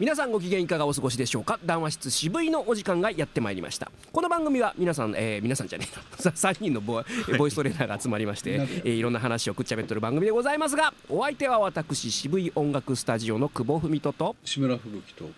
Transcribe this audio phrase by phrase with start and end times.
[0.00, 1.60] 皆さんご機嫌いかがお過ごしでしょうか？
[1.62, 3.92] 談話室渋いのお時間がやってまいりました。
[4.12, 6.30] この番組は皆さん、えー、皆さんじゃねえな。
[6.32, 7.04] 3人のボ
[7.36, 15.28] ボイストレーナーが集まりまして、えー、いろんな話をくっちゃべっとる番組でございますがお相手は私渋い音楽スタジオの久保文人と志村吹雪と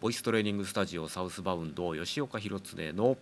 [0.00, 3.16] ボイストレーニングスタジオサウスバウンド吉岡弘恒の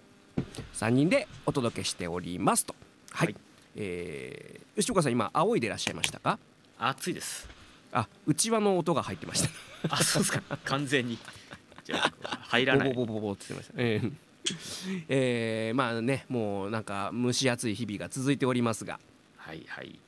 [0.73, 2.75] 3人でお届けしておりますと。
[3.11, 3.37] はい、はい。
[3.77, 6.39] えー吉岡さん今仰いでいらっしゃいましたか？
[6.79, 7.49] 暑いです。
[7.93, 9.49] あ内輪の音が入ってました
[9.93, 10.43] あそうですか。
[10.65, 11.19] 完全に。
[11.85, 12.93] じゃあ入らない。
[12.95, 13.83] ボボボボボって言ってました。
[13.83, 14.13] えー
[15.09, 19.01] えーまあねもうなんか蒸し暑い日々が続いておりますが、
[19.37, 19.99] はいはい。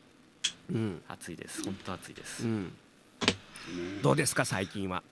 [0.73, 1.03] うん。
[1.09, 1.65] 暑いです。
[1.65, 2.73] 本当暑いです、うん、
[4.03, 5.03] どうですか最近は？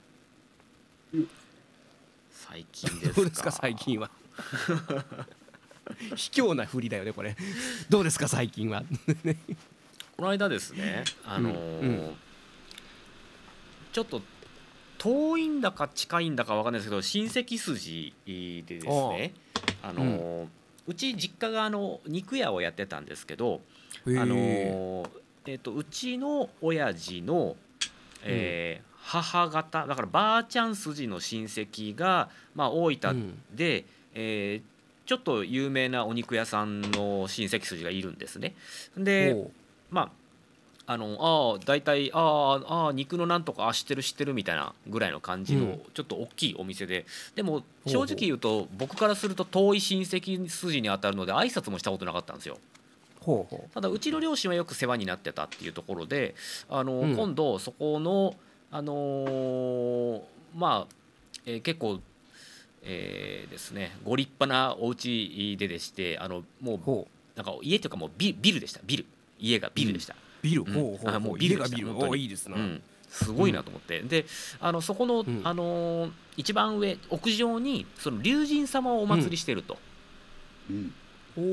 [2.31, 3.15] 最近ですか？
[3.15, 4.09] どうですか最近は？
[6.15, 7.35] 卑怯な振りだよねこれ。
[7.89, 8.83] どうですか最近は？
[10.15, 12.15] この間ですねあのーうんうん。
[13.91, 14.21] ちょっと
[14.97, 18.13] 遠いんだか近いんだかわかんないですけど親戚筋
[18.67, 19.33] でですね
[19.83, 20.47] あのー
[20.87, 23.59] うち実家があの肉屋をやってたんですけど、
[24.05, 25.09] あのー
[25.45, 27.55] えっとうちの親父の、
[28.23, 38.55] えー母方だからばあちゃん筋の親戚が、まあ、大分で、えーちょっと有名なお肉屋さんの親戚筋がいるんですね。
[38.97, 39.47] で
[39.89, 40.11] まあ
[40.89, 45.81] あのああ大体ああ肉のなんとかあ知ってる知ってるみたいなぐらいの感じの、うん。
[45.93, 47.05] ちょっと大きいお店で。
[47.35, 52.57] でも正直言うと僕からすると遠い親戚筋に当たるので挨拶もしたことなかったんですよ。
[53.19, 56.35] ほうほただうちの両親はよく世話になってたっていうところで
[56.69, 57.15] あの、うん。
[57.17, 58.33] 今度そこの
[58.71, 60.21] あのー
[60.55, 60.93] まあ、
[61.45, 61.99] えー結構、
[62.83, 68.79] えーですねご立派なお家ででしてあのもうなんか家というかもうビビルでした。
[68.85, 69.05] ビル。
[69.37, 70.15] 家がビルでした。
[70.47, 70.73] ビル、うん。
[70.73, 71.97] ほうほうあもうほビルがビル。
[71.97, 74.25] おいいですな、うん、すごいなと思って、で
[74.59, 75.41] あのそこの、ん。
[75.43, 79.77] あのー一番上屋上にその龍神様をお祭りしてると、
[80.69, 80.93] うん。
[81.35, 81.43] おお、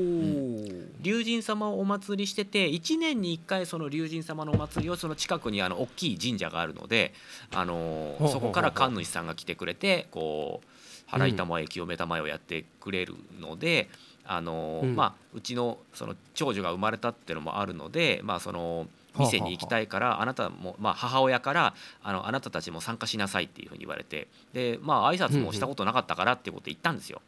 [1.01, 7.13] 龍神様をお祭りしてて1年に1回その龍神様のお祭りをその近くにあの大きい神社があるので、
[7.51, 13.89] あのそこから神主さんが来てくれてこう払い玉へ清め玉へをやってくれるので、
[14.27, 14.95] あのーうん。
[14.95, 18.87] まあ、うちのその長女が生まれたっていうのもあるので、まあ、その
[19.17, 27.21] 店に行きたいからあなたも、まあ、母親からあのあなたたちも参加しなさいっていうふうに言われてでまあ挨拶もしたことなかったからっていうことで言ったんですよ。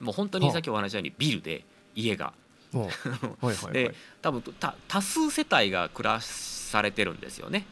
[0.00, 2.32] もう本当にさっきお話したようにビルで家が。
[3.72, 7.66] で多分た多数世帯が暮らされてるんですよね。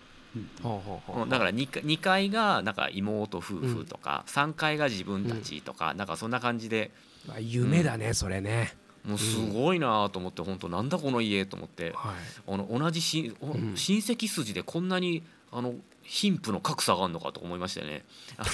[0.63, 8.75] ほうんだから 2, 2階がなんか妹夫婦とか、3階が自分たちとか、なんかそんな感じでまあ夢だね、それね。
[9.05, 11.93] もうすごいなと思って本当なんだこの家と思って。
[11.95, 12.15] はい。
[12.49, 15.23] あの同じし、親戚筋でこんなに
[15.55, 18.05] あの貧富の格差があるのかと思いましたよね。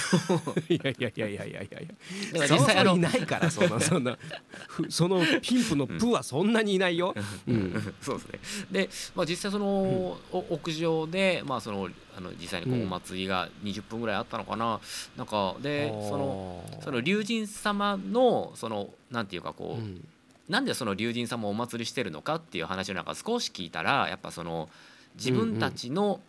[0.69, 1.69] いやいやいやいやいやい
[2.31, 2.47] や。
[2.47, 4.17] 実際あのいないからそんなそんな
[4.67, 7.15] ふその貧富のプはそんなにいないよ、
[7.47, 7.73] うん。
[8.01, 8.39] そうですね。
[8.71, 9.65] で、まあ、実際その、
[10.31, 14.79] お屋上で、まあ、そのあの実際にこううんお祭りが20分ぐらいあったのかな,、
[15.17, 20.07] なんかでそのその龍神様のそのなんていうかこう、うん。
[20.47, 24.69] なんでその龍神様をお祭りしてるのかっていう話をなんか少し聞いたらやっぱその
[25.15, 26.19] 自分たちの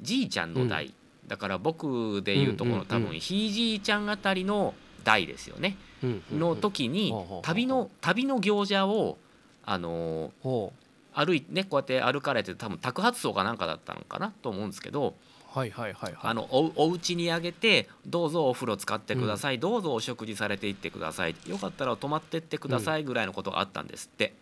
[0.00, 0.94] じいちゃんの代、
[1.26, 2.86] だから僕でいうとこうんうんうん。
[2.86, 4.74] の多分ひいじいちゃんあたりの
[5.04, 9.18] 代ですよね、うんうんの時に旅の旅の行者を
[9.64, 10.72] あのほ
[11.14, 15.14] 歩いねこうやって歩かれて多分宅発送かなんかだったのかなと思うんですけど
[15.54, 16.18] うはいはいはいはい。
[16.22, 24.34] あのおお家にあげてどうぞお風呂使ってください、どうぞお食事されていってくださいよかったら泊まってってくださいぐらいのことがあったんですって、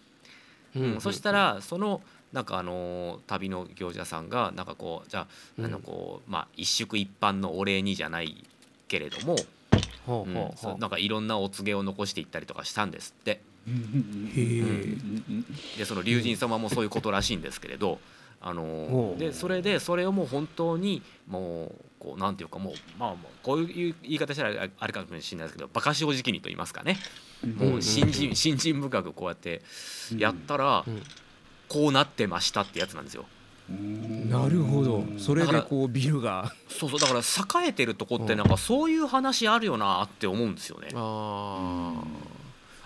[0.75, 2.00] うんそしたらその
[2.34, 8.45] なんかあのー旅の行者さんがなんかこうじゃあ,、あのこうまあ一宿一般のお礼にじゃない
[8.89, 9.39] けれども、うん
[10.05, 10.44] ほうほう。
[10.49, 13.41] ほそうなんかいろんなお告げを残していったりとかしたんですって。
[15.78, 17.99] でその龍神様もそういうことらしいんですけれど、
[18.43, 26.99] あのでそれでそれをもう本当にもうこうなんていうかもうまあもうこういう言い方したらあれかもしれないですけど馬鹿正直にと言いますかね。
[27.56, 29.62] もう信心信心深くこうやって
[30.19, 31.03] やったらうん
[31.69, 33.25] こうなってましたってやつなんですよ。
[33.69, 35.05] なるほど。
[35.19, 36.52] それでこうビルが。
[36.69, 37.20] そうそうだから
[37.64, 40.88] 栄えてるとこってなんかそういう話あるよなって思うんですよね。
[40.94, 42.02] あ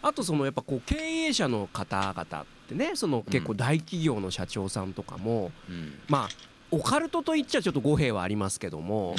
[0.00, 2.26] あとそのやっぱこう経営者の方々っ
[2.68, 5.94] てねその結構大企業の社長さんとかもうん。
[6.08, 6.28] まあ
[6.70, 9.14] オカルトと言っちゃちょっと語弊はありますけども、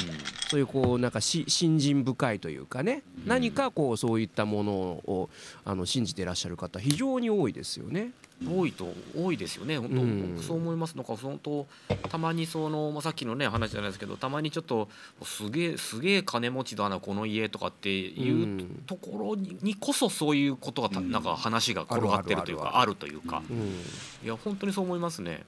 [0.48, 3.28] そういうこうなんかし信心深いというかね、うん。
[3.28, 5.30] 何かこうそういったものを
[5.64, 8.12] あの信じていらっしゃる方非常に多いですよね。
[8.48, 9.78] 多いと多いですよね。
[9.78, 10.34] 本当、うん。
[10.36, 10.96] 僕そう思います。
[10.96, 11.66] なんか本当
[12.08, 14.88] たまにその、まあ、さっきのね話じゃないですけどたまにちょっと
[15.22, 23.42] すげえすげえ金持ちだなこの家とかっていううんところににこそそういうことがたうんなんか話が転がってるというかあるというか。
[23.50, 23.80] うん。
[24.24, 25.44] いや本当にそう思いますね。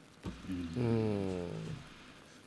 [0.76, 1.81] うんうん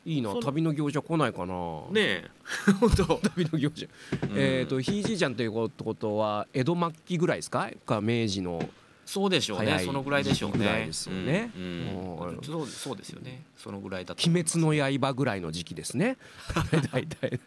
[0.06, 1.54] いいな旅の行者来ないかな。
[1.92, 2.30] ねえ。
[2.80, 3.06] 本当、
[3.36, 3.88] 旅の行者。
[4.36, 7.69] えっとひいじいちゃんということは江戸末期ぐらいですか？
[7.86, 8.68] か明治の。
[9.06, 9.80] そうでしょうね。
[9.86, 11.52] そのぐらいでしょう時期ぐらいねですよね。
[11.56, 12.40] うん。
[12.44, 13.44] そうそうですよね。
[13.57, 14.24] そのぐらいだと。
[14.30, 16.18] 鬼滅の刃ぐらいの時期ですね。
[16.92, 17.40] 大体。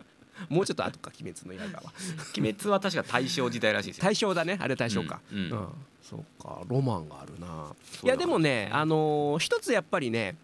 [0.48, 1.92] もうちょっと後か鬼滅の刃は。
[2.36, 4.04] 鬼滅は確か大正時代らしいですよ。
[4.04, 4.58] 大正だね。
[4.60, 5.20] あれ大正か。
[5.32, 5.38] うん。
[5.38, 5.50] うん。
[5.52, 5.68] うん。
[6.02, 7.74] そうかロマンがあるな。
[8.04, 10.34] いやでもねあのー一つやっぱりね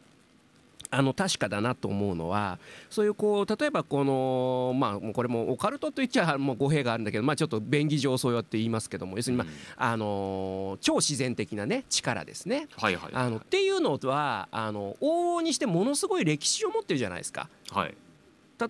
[0.91, 2.59] あの確かだなと思うのは
[2.89, 12.69] そういうこう例えばこのまあこれもオカルトと言っちゃもう語弊があるんだけどまあちょっと便宜上そうやって言いますけども要するにまうんああのー超自然的なね力ですね。
[12.77, 17.49] はいはいあのっていうのはあの往々にしてものすごい歴史を持ってるじゃないですか。
[17.71, 17.95] はい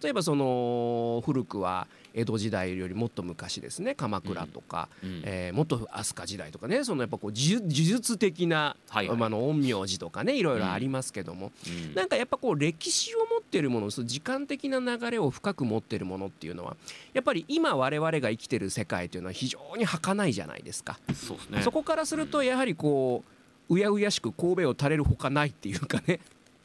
[0.02, 9.16] 例えばその古くは江戸時代よりもっと昔ですね鎌倉とか、うんえーもっと飛鳥時代とかねそのやっぱこう呪呪術的な、はいはい。
[9.16, 11.94] まああの陰陽師とかねいろいろありますけども、うん。
[11.94, 16.76] なんかやっぱこう歴史を持ってるものその時間的な流れを深く持ってるものっていうのは
[17.12, 20.98] やっぱり今我々が生きてる世界というのは非常に儚いじゃないですか。
[21.14, 21.62] そね。
[21.62, 23.24] そこからするとやはりこ
[23.68, 26.20] ううやうやしく神戸を垂れるほかないっていうかね、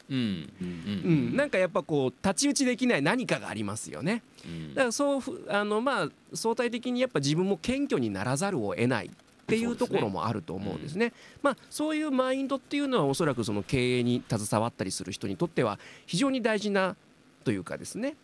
[0.08, 4.22] なんかやっぱこう太刀打ちできない何かがありますよね。
[4.44, 4.74] うん。
[4.74, 9.10] だからそうふあのまあ相対的にやっぱ自分も謙虚にならざるを得ないっ
[9.46, 11.12] ていうところもあると思うんですね。
[11.42, 16.96] まあそういうマインドっていうのはおそらくその経営に携わったりする人にとっては非常に大事な
[17.44, 18.16] というかですね。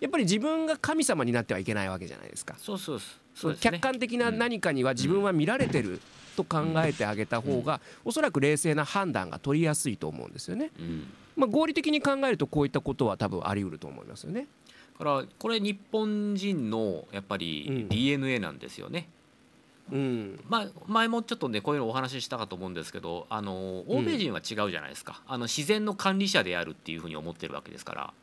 [0.00, 2.56] やっぱり自分が神様になってはいけないわけじゃないですか。
[2.58, 3.00] そうそう
[3.34, 3.52] そう。
[3.52, 3.70] ですね。
[3.70, 6.00] 客観的な何かには自分は見られてる
[6.36, 10.70] と考えてあげた方がおそらく冷静な判断が取りやすいと思うんですよね。
[10.78, 11.06] うん
[11.36, 14.46] まあ合理的に考えるとこういったことは多分あり得ると思いますよね。
[14.98, 19.08] だからこれ日本人のやっぱうんり DNA なんですよね、
[19.90, 20.40] うん。
[20.48, 28.14] まあ、前もちょっとねこういうのお話ししたかと思うんですけどあの欧米人は違うじゃないですか、あの自然の管理者であるっていうふうに思ってるわけですから、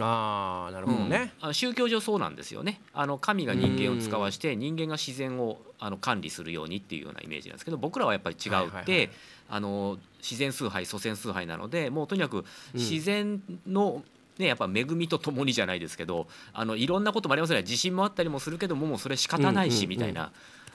[0.00, 1.32] ああなるほどね。
[1.40, 1.44] うん。
[1.44, 2.80] あの宗教上そうなんですよね。
[2.92, 9.10] あの神が人間を使わして人間が自然をあの管理するようにっていうようなイメージなんですけど僕らはやっぱり違うはいはいはいって
[9.48, 12.44] あの自然崇拝祖先崇拝なのでもうとにかくうん。
[12.74, 14.02] 自然の、
[14.38, 17.64] ね、やっぱ恵みとともにじゃないですけどあのいろんなこともありますよね。
[17.64, 20.32] 地震もあったりもするけどももうそれ仕方ないうんうんうんしみたいな、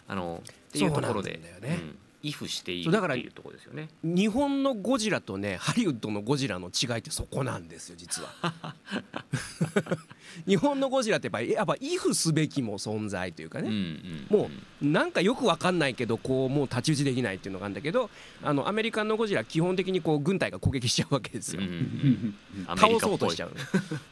[0.08, 1.34] あのっていうところで。
[1.34, 1.80] そうなんだよね。
[1.82, 3.90] うん畏怖しているそうだからっていうところですよね。
[4.04, 8.76] 日本のゴジラとねハリウッドのゴジラの違いってそこなんですよ実は。
[10.48, 14.50] 日本のゴジラってやっぱりやっぱ畏怖すべきも存在というかね、んも
[14.82, 18.10] うなんかよくわかんないけどこうもう太刀打ちできないっていうのがあるんだけど
[18.42, 21.62] あのアメリカのゴジラ基本的にこう軍隊が攻撃しちゃうわけですよ、
[22.68, 23.56] 倒そうとしちゃう。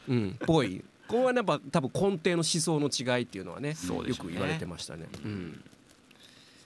[0.08, 0.84] うんぽい。
[1.08, 3.74] これはやっぱ多分根底の思想の違いっていうのはねね。
[4.08, 5.06] よく言われてましたね。
[5.24, 5.64] うん、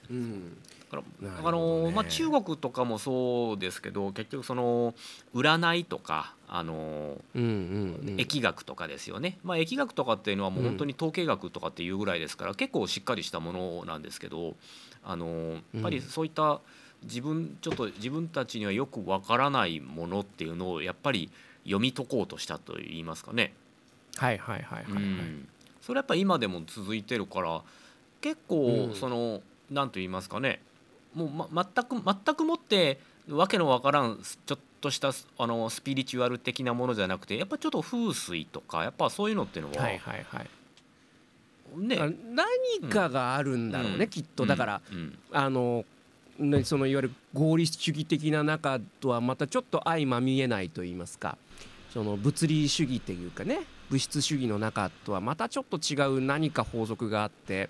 [0.09, 0.57] うん
[0.95, 1.29] だから。
[1.29, 1.51] なるほあ
[1.87, 4.93] のまあ、中国とかもそうですけど結局その
[5.33, 7.49] 占いとかあのうんうん
[8.07, 8.15] うん。
[8.17, 14.55] 疫学とかですよね、まあ、疫学とかっていうのはもう本当に統計学とかっていうぐらいですから、結構しっかりしたものなんですけど
[15.03, 16.59] あのやっぱりそういった
[17.03, 21.29] 自分ちょっと自分たちにはよくわからないものっていうのをやっぱり
[21.63, 23.53] 読み解こうとしたといいますかね。
[24.17, 25.47] はいはいはいはいはい、うん。
[25.81, 27.61] それやっぱり今でも続いてるから
[28.21, 28.95] 結構うん。
[28.95, 30.61] その、なんと言いますかね
[31.15, 40.49] もう、ま、全く全くもってわけのわからんちょっとしたあのスピリチュアル的なものじゃなくてやっぱちょっと風水とかやっぱそういうのっていうのは、はいはいはい。
[41.79, 41.97] ね。
[41.99, 42.09] あ
[42.81, 44.07] 何かがあるんだろうね、うん。
[44.07, 44.45] きっと。
[44.45, 45.17] だから、うん。
[45.31, 45.85] あの
[46.39, 51.37] ねそのいわゆる合理主義的な中とはまたちょっと相まみえないと言いますか
[51.93, 57.69] その物理主義っていうかね物質主義の中とはまたちょっと違う何か法則があって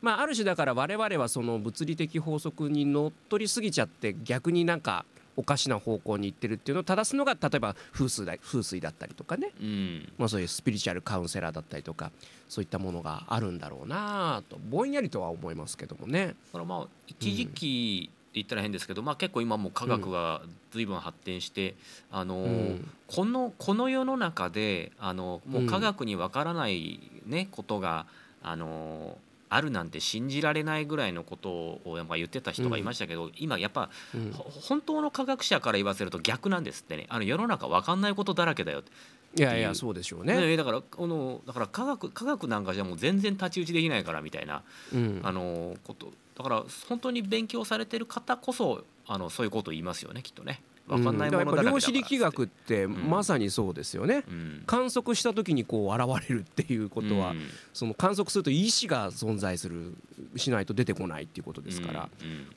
[0.00, 5.04] まあある種だから我々はその物理的法則にのっとりすぎちゃって逆になんか
[5.38, 9.52] おかしな方向に行ってるっていうのを正すのが例えば風水だ風水だったりとかね。
[9.60, 10.12] うん。
[10.18, 12.10] まあ、そういうスピリチュアルカウンセラーだったりとか
[12.48, 16.26] そういったものがあるんだろうなとぼんやりとは思いますけどもね。
[16.26, 21.76] だからまあ一時期って言ったら変ですけど、まあ、結構今もう科学が随分発展して、
[22.10, 22.90] あのうん。
[23.06, 28.06] このこの世の中であのもう科学にわからない、ねことが
[28.42, 29.16] あの
[29.48, 31.50] あるなんて信じられないぐらいのこと
[31.84, 34.32] をやっぱ言ってた人がいましたけど、今やっぱ、うん。
[34.32, 37.06] ほ本当の科学者から言わせると逆なんですってね。
[37.08, 38.90] あの世の中分かんないことだらけだよって。
[39.36, 40.36] いやいやそうでしょうね。
[40.36, 44.62] ねだからこのだから科学科学なんかじゃもう全然太刀打ちできないからみたいな
[44.92, 45.20] うん。
[45.22, 51.62] あのことだから本当に勉強されてる方こそあのそういうことを言いますよねきっとね分かんないものだらけだから。
[51.62, 53.10] うん量子力学ってん。
[53.10, 54.24] まさにそうですよね。
[54.28, 54.62] うん。
[54.66, 57.48] 観測した時にこう現れるっていうことは、うん。
[57.72, 59.94] その観測すると意思が存在する
[60.36, 62.08] しないと出てこないっていうことですから、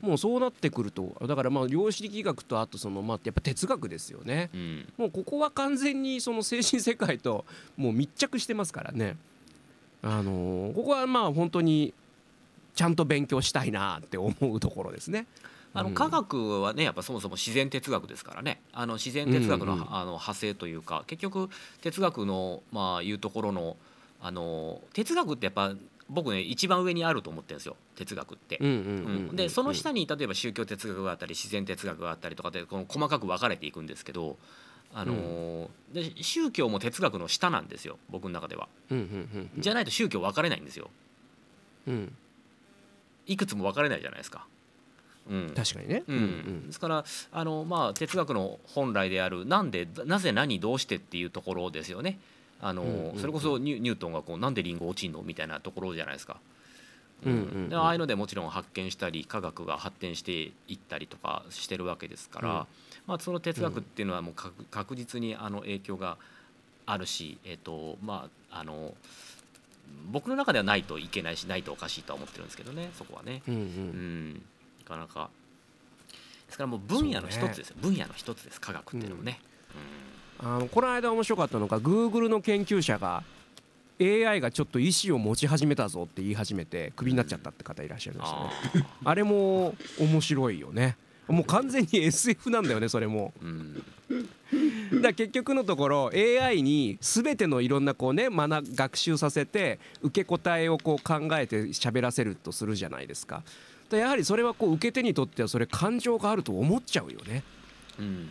[0.02, 0.10] うん。
[0.10, 4.50] もうそうなってくるとだからまあ量子力学とあとそのまあやっぱ哲学ですよね。
[4.54, 4.94] うん。
[4.98, 7.46] もうここは完全にその精神世界と
[7.78, 9.18] もう密着してますからね。
[10.04, 11.94] あのーここはまあ本当に
[12.74, 15.28] ちゃんと勉強したいなって思うところですね。
[15.74, 15.80] うん。
[15.80, 18.62] あの科学はねやっぱそもそも自然哲学ですからね。
[18.74, 21.50] あの自然哲学の,、うんうんあの派生というか結局
[21.82, 23.78] 哲学のまあいうところの
[24.22, 25.74] あの哲学ってやっぱ
[26.10, 27.76] 僕ね一番上にあると思ってるんですよ。
[27.96, 28.58] 哲学って。
[28.60, 34.38] うんうんうんうんでその下に例えば宗教哲学があったり自然哲学があったりとかでこの細かく分かれていくんですけど、
[34.94, 35.68] あのー
[36.16, 37.98] で宗教も哲学の下なんですよ。
[38.10, 38.68] 僕の中では。
[38.90, 39.62] うんうんうん。
[39.62, 40.90] じゃないと宗教分かれないんですよ。
[41.88, 42.16] うん。
[43.26, 44.46] いくつも分かれないじゃないですか。
[45.30, 46.04] うん、確かにね。
[46.08, 46.68] うん。
[46.68, 52.20] ですからあの、まあ、哲学の本来であるなんでなぜ何どうしてっていうところですよね。
[52.60, 53.20] あのうんうんうん。
[53.20, 56.38] それこそニュニュートンがこうなんでリンゴ落ちんのみたいなところじゃないですか。
[57.24, 57.70] うんうんうん。
[57.70, 62.66] でああいうのでもちろん発見したり科学が発展していったりとかしてるわけですから、うん。
[63.08, 66.18] まあ、その哲学っていうのはもう確確実にあの影響が
[66.86, 68.94] あるし、えっとまあ、あの
[70.12, 73.44] 僕の中ではないといけないしないとおかしいとは思ってるんですけどねそこはね。
[73.48, 73.64] うんううん。
[73.64, 74.40] ん、な
[74.92, 75.30] かなか
[76.48, 79.40] ですからもう分野の一つですよ、分野の一つです科学っていうのもね。
[80.40, 83.24] あのこの間面白かったのが Google の研究者が
[84.02, 88.32] AI がちょっと意思を持ち始めたぞって言い始めてクビになっちゃったって方いらっしゃいまし
[88.74, 88.86] たね。
[89.06, 90.98] ああれも面白いよね。
[91.28, 93.32] もう完全に SF なんだよねそれも。
[93.42, 103.44] ーうんだ結局のところ AI に全てのいろんなこうね学学習させて受け答えをこう考えて喋らせるとするじゃないですか。
[103.92, 107.44] だやはりそれはこう受け手にとってはそれ感情があると思っちゃうよね。
[108.00, 108.30] うん。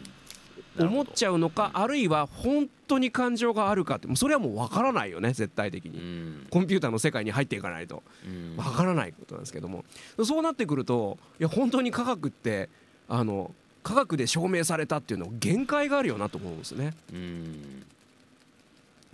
[0.79, 5.99] 思っちゃゃうのかあるいは本当に感情があるかってそれはもう分からないよね絶対的うに。
[5.99, 6.47] ん。
[6.49, 8.03] コンピューターの世界に入っていかないと。
[8.27, 8.57] うん。
[8.57, 9.85] 分からないことなんですけども。
[10.25, 12.71] そうなってくるといや本当に科学って
[13.09, 16.95] あの科学で証明されたっていうのは限界があるよなと思うんですね。
[17.13, 17.85] うん。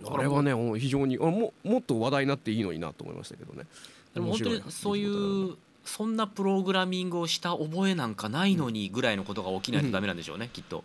[0.05, 3.65] あれはね非常にあももっと話題になっていいのになと思いましたけどね。
[4.13, 5.55] でも本当にそういう
[5.87, 10.83] そんなプログラミングをした覚えなんかないのにぐらいのことが起きないとダメなんでしょうね、きっと。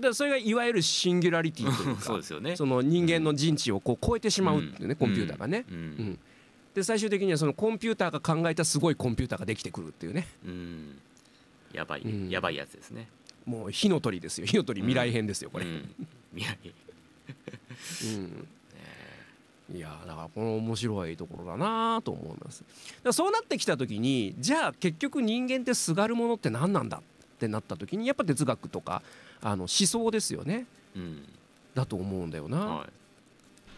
[0.00, 2.56] でそれがいわゆるシンギュラリティというか そうですよね。
[2.56, 5.64] その人間の人知をこう超えてしまうっていうね、コンピューターがね。
[5.70, 5.76] うん。
[5.76, 6.18] うん。
[6.74, 10.28] で最終的にはそのコンピューターが考えたすごいコンピューターができてくるっていうね。
[10.46, 10.98] うん。
[11.72, 12.30] やばい、うん。
[12.30, 13.08] やばいやつですね。
[13.44, 14.46] もう火の鳥ですよ。
[14.46, 15.64] 火の鳥未来編ですよこれ。
[15.64, 15.94] うん。
[16.34, 16.74] 未来。
[18.04, 18.46] うん
[19.74, 22.60] いやだからこの面白いところだなと思います。
[22.60, 22.72] だか
[23.04, 29.02] らそうなってきた時にじゃあ結局人間ってすがるものって何なんだってなった時にやっぱ哲学とか
[29.40, 30.66] あの思想ですよね。
[30.94, 31.24] うん。
[31.74, 32.88] だと思うんだよな、はい。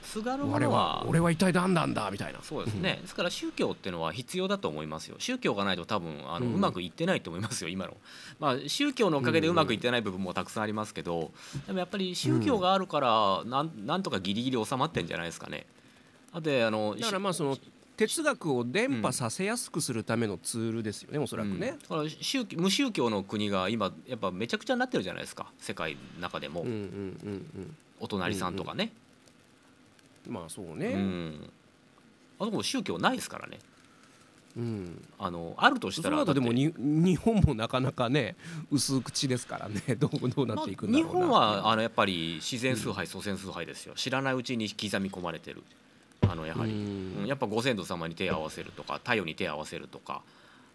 [0.04, 2.40] すがるも俺のはは俺は一体何なんだみたいな。
[2.42, 5.16] そうですね、ですから宗教っていうのは必要だと思いますよ。
[5.18, 7.96] 宗教がないと多分あの、ううんまくいってないと思いますよ今の、
[8.38, 11.32] まあ、宗教のおかげでうまくいってない部分もたくさんありますけど
[11.66, 15.66] でもやっぱり宗教があるからなんなんとかギリギリ収まってんじゃないですかね
[16.34, 17.56] あとあのだからまあその
[17.96, 21.76] 哲学を伝播させやすくするためのツールですよね、おそらくね。
[21.88, 26.78] うん、宗教無宗教の国が今やっぱめちゃくちゃになってるじゃないですか世界の中でも、うん、うんう
[27.60, 29.04] んお隣さんとかね、うん
[30.28, 31.50] まあそううねん。
[32.38, 33.58] あそこ宗教ないですからね。
[34.56, 38.36] うん、あのあるとしそたらでもに日本もなかなかね
[38.70, 39.80] 薄口ですからね。
[39.98, 41.12] どうどうなっていくんだろうな。
[41.12, 43.94] 日本はあのやっぱり自然崇拝、祖先崇拝ですよ。
[43.94, 45.62] 知らないうちに刻み込まれてる
[46.30, 46.78] あのやはり、うん。
[46.78, 46.80] う
[47.22, 50.22] んやっぱご先祖様に手を合わせるとか太陽に手を合わせるとか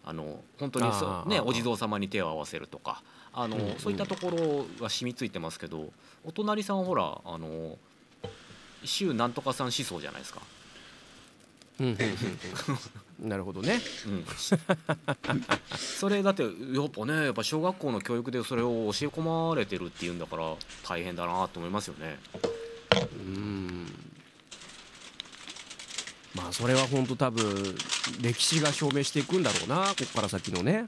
[0.04, 3.04] あの本当にそねお地蔵様に手を合わせるとか
[3.34, 5.92] あの、うんそういったところが染みついてますけど
[6.26, 7.78] お隣さんはほらあの
[8.84, 10.42] 州なんとかさん思想じゃないですか。
[13.20, 13.80] なるほどね。
[14.06, 14.26] うん、
[15.78, 22.20] それだってやっぱねやっぱ小学校の教育でそれを教え込まれてるっていうんだから大変だなと思いますよね。
[23.14, 24.09] うん
[26.36, 27.76] まあそれは本当多分
[28.22, 30.88] 歴史が証明していくんだろうなここから先のね。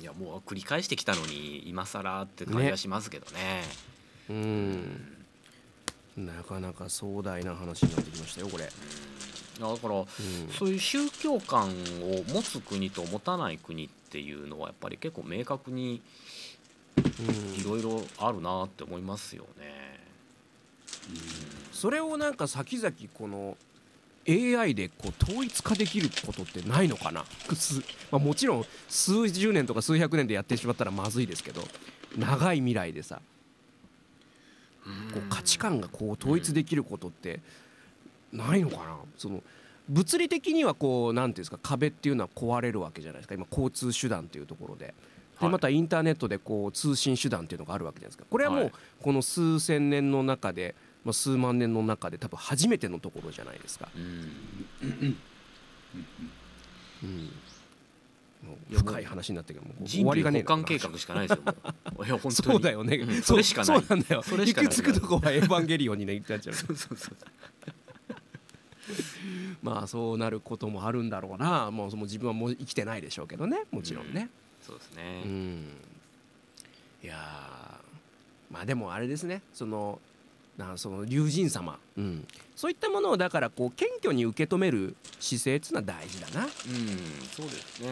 [0.00, 3.62] いやもう繰り返してきたのに今更って感じはしますけどね。
[4.30, 5.16] うん。
[6.16, 8.64] なかなか壮大な話になってきましたよこれ。
[8.64, 10.04] だから
[10.58, 16.02] そういう宗教観を持つ国と持たない国っていうのはやっぱり結構明確に
[16.96, 20.00] いろいろあるなって思いますよね。
[21.72, 23.56] それをなんか先々この
[24.28, 27.24] AI でこう統一化できることってないのかな、
[28.10, 31.62] まあ、もちろん数十年とか数百年でやってしまったらまずいですけど
[32.16, 33.20] 長い未来でさ
[35.12, 37.40] こう価値観がこう統一できることって
[38.32, 38.96] ないのかな？
[39.16, 39.42] その
[39.88, 43.34] 物理的にはこう何ていうんですか壁っていうのは壊れるわけじゃないですか。
[43.34, 44.94] 今交通手段っていうところで。
[45.40, 48.24] でまたインターネットでこう通信手段っていうのがあるわけじゃないですか。
[48.30, 53.88] これはもうこの数千年の中で、まあ、数万年の中で多分初めてのところじゃないですか。
[53.96, 55.16] うん
[58.72, 61.44] 深い話になってるけども終わりがね保管計画しかないですよ。
[62.04, 63.80] いや本当にそうだよね、うん、それしかない。
[63.80, 64.22] そうなんだよ。
[64.22, 64.70] それしかない。
[64.70, 66.40] 行くつくとこはエヴァンゲリオンにね行っちゃう。
[66.40, 67.16] そうそうそう。
[69.62, 71.70] まあそうなることもあるんだろうな。
[71.70, 73.64] もう自分はもう生きてないでしょうけどね。
[73.70, 74.22] もちろんね。
[74.60, 75.22] うん、そうですね。
[75.24, 75.76] うん。
[77.04, 77.16] いや
[78.50, 79.42] まあでもあれですね。
[79.54, 80.00] その
[80.56, 86.44] なその龍神様、うん、そういったものをだからこう謙虚に受け止める姿勢っていうのは大事だな。
[86.44, 86.50] うん、
[87.28, 87.88] そうですね、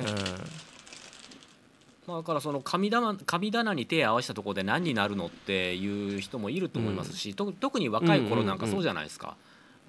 [2.09, 9.37] うん、だからその神棚神棚に手を合わせたところで何になるのっていう人もいると思いますし、うん、特に若い頃なんかそうじゃないですか。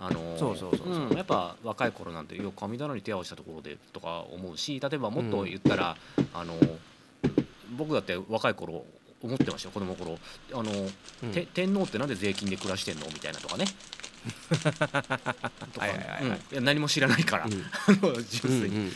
[0.04, 5.96] あのそうそうそうそう、やっぱ若い頃なんてよ神棚に手を合わせたところでとか思うし例えばもっと言ったら、
[6.34, 6.56] あの
[7.78, 8.84] 僕だって若い頃
[9.24, 10.18] 思ってましたよ子供の頃。
[10.54, 10.72] あの、
[11.24, 13.06] うん、天皇ってなんで税金で暮らしてんの？
[13.08, 13.66] みたいなとかね。
[16.62, 17.52] 何も知らないから、うん、
[18.30, 18.92] 純粋に。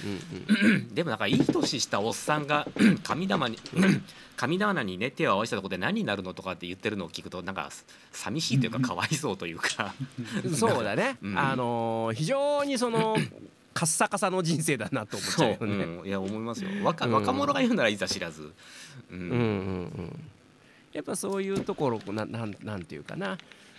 [0.94, 2.68] でもなんかいい年したおっさんが
[3.04, 3.58] 神棚に
[4.38, 7.70] 神棚にね手を合わせたところで何になるのとかって言ってるのを聞くとなんか
[8.12, 9.96] 寂しいというか かわいそうというか。
[10.54, 13.18] そうだね、うん、あのー、非常にその
[13.76, 15.84] カッサカサの人生だなと思っちゃうよね。
[15.84, 16.04] う。
[16.04, 16.70] ん、いや思いますよ。
[16.82, 18.54] 若若者が言うならいざ知らず。
[19.12, 19.42] うん、うんうんう
[20.02, 20.20] ん。
[20.94, 23.38] やっぱそういうところななんなんていうかな。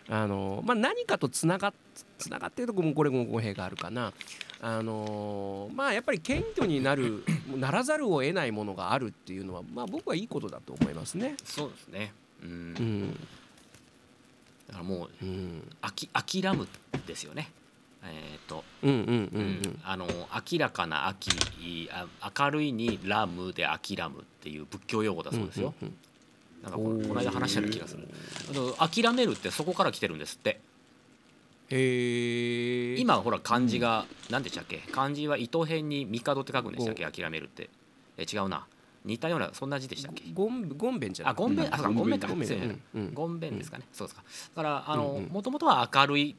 [0.08, 1.72] あの、まあ、何かとつなが
[2.18, 4.12] つながってるところもこれも語弊があるかな。
[4.60, 7.24] あのまあやっぱり謙虚になる
[7.56, 11.36] ならざるを得ないものがあるっていうのは、まあ、僕はいいことだと思いますね。
[11.42, 12.12] そうですね。
[12.42, 13.12] うん、うん、
[14.68, 16.68] だからもう、うん、あき諦む
[17.06, 17.50] ですよね。
[18.06, 18.64] えーと
[19.84, 20.06] あの
[20.50, 21.30] 明らかな秋
[22.38, 25.75] 明るいにラムで諦むっていう仏教用語だそうですよ。
[25.82, 25.99] うんうんうん
[26.62, 28.08] なんかこの間話したような気がする。
[28.78, 30.58] 諦めるってそこから来てるんですって。
[31.69, 34.78] へ今ほら漢字が何でしたっけ？
[34.90, 37.04] 漢字は糸辺に帝って書くんでしたっけ？
[37.04, 37.69] 諦めるって。
[38.16, 38.66] え違うな。
[39.04, 40.25] 似たようなそんな字でしたっけ？
[40.32, 42.28] ゴンゴンベンじゃあゴンベンあゴンベンか。
[42.28, 43.84] ゴンベンですかね。
[43.92, 44.25] そうですか。
[44.56, 46.36] だからあのもともとは明るい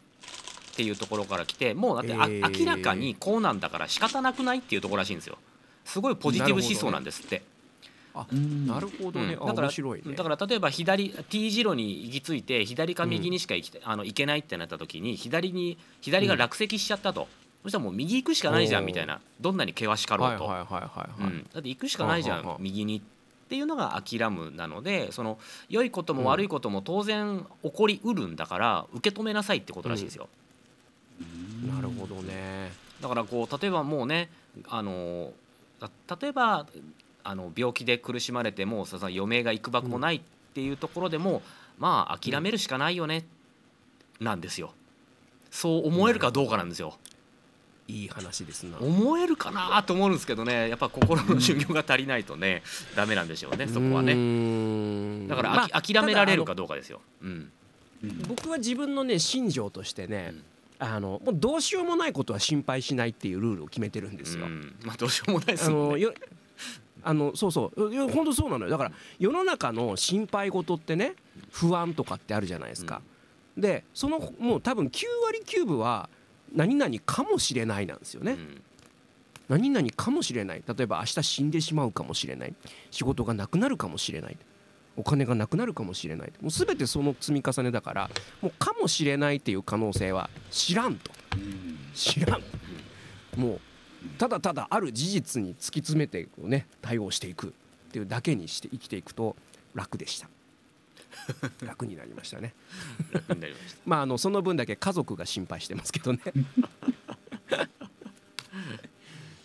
[0.78, 5.40] っていうところから来てもうだってあ明らかにこうなんだから仕方なくないっていうところらしいんですよ。
[5.86, 7.42] すごいポジティブ思想なんですって。
[8.14, 17.28] あなるほどね、うん、だからね、だから例えば左 T 字路に行き着いて左か右にしか行き、うん、あの行けないってなった時に左に左が落石しちゃったと、うん、
[17.64, 19.20] そしたらもう右行くしかないじゃんみたいな。
[19.40, 20.48] どんなに険しかろうと。
[20.48, 23.02] だって行くしかないじゃん右にっ
[23.50, 25.38] ていうのが諦むなのでその
[25.70, 30.28] 良いことも悪いことも当然起こりうるんだから受け止めなさいってことらしいですよ。
[31.66, 32.72] なるほどね。
[33.02, 34.30] だからこう例えばもうね
[34.68, 35.32] あの
[36.20, 36.66] 例えば
[37.24, 40.22] あの病気で苦しまれてもその余命がいくばくもないっ
[40.54, 41.42] ていうところでも、
[41.78, 43.26] まあ諦めるしかないよね、
[44.20, 44.74] なんですよ。
[45.52, 46.98] そう思えるかどうかなんですよ。
[47.88, 48.78] いい話ですな。
[48.80, 50.70] 思えるかなと思うんですけどね。
[50.70, 55.28] やっぱ心の修行が足りないとね、うん、ダメなんでしょうねそこはね。
[55.28, 57.52] だから、まあ、諦められるかどうかですよ、うん、
[58.28, 60.44] 僕は自分のね信条としてね、うん、
[60.80, 64.48] あのもうどうしようもないことは心配しないっていうルールを決めてるんですよ。
[64.84, 66.14] まあ、どうしようもないですよ、ね、
[67.04, 68.10] あのそうそう。
[68.10, 68.72] 本当そうなのよ。
[68.72, 71.16] だから世の中の心配事ってね
[71.52, 73.02] 不安とかってあるじゃないですか、
[73.56, 76.10] うん、でそのもう多分9割9分は
[76.54, 78.62] 何々かもしれないなんですよね、うん、
[79.50, 80.64] 何々かもしれない。
[80.68, 82.54] 例えば明日死んでしまうかもしれない。
[82.92, 84.38] 仕事がなくなるかもしれない
[84.98, 86.34] お金がなくなるかもしれない。
[86.42, 88.10] もう全てその積み重ねだから
[88.42, 91.12] もうかもしれないっていう可能性は知らんと、
[91.94, 92.42] 知らん、
[93.40, 93.60] もう
[94.18, 97.52] ただただある事実に突き詰めてね対応していくっ
[97.92, 99.36] ていうだけにして生きていくと
[99.76, 100.28] 楽でした。
[101.66, 102.54] 楽になりましたね。
[103.86, 106.20] まああのその分だけ家族が心配してますけどね。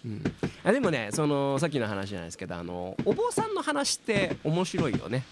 [0.05, 5.25] うん、あでもねそのさっきの話じゃないですけどあのお坊さんの話って面白いよね。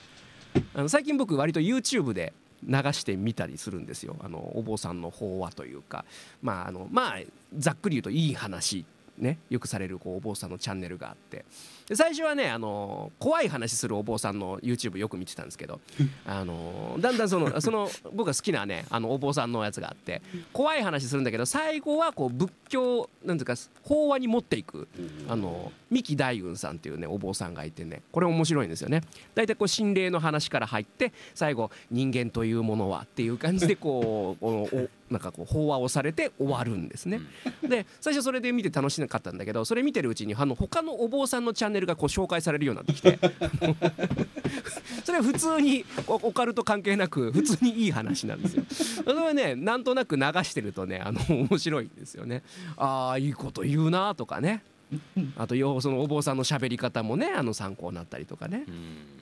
[0.74, 2.32] あの最近僕割と YouTube で
[2.66, 4.16] 流してみたりするんですよ。
[4.20, 6.04] あのお坊さんの法話というか。
[6.42, 7.20] まああのまあ
[7.56, 8.84] ざっくり言うといい話
[9.20, 11.44] ねよくされるこうお坊さんのチャンネルがあって。
[11.88, 15.80] で最初はねあの怖い話するお坊さんの YouTube よく見てたんですけど
[16.24, 24.86] あのだんだんその その僕が好きなねあのお坊さんのやつがあって怖い話するんだけど最後はこう仏教なんていうか法話に持っていく
[25.28, 29.02] あの三木大雲さんっていうねお坊さんがいてねこれ面白いんですよね。
[29.34, 37.20] 大体こう心霊の話から入って最後人間というものはっていう感じでこう おおなんかこう法話をされて終わるんですね。
[37.62, 43.18] で最初それで見て楽しかったんだけどそれ見てるうちにあの他のお坊さんのチャンネルがこう紹介されるようになってきて
[45.04, 48.64] それは普通にオカルト関係なく普通にいい話なんですよ。
[49.04, 52.44] それはねなんとなく流してるとねあの面白いんですよね。
[52.76, 54.62] ああいいこと言うなとかね。
[55.36, 58.64] あとよそのお坊さんの喋り方もねあの参考になったりとかね。
[58.66, 59.20] うん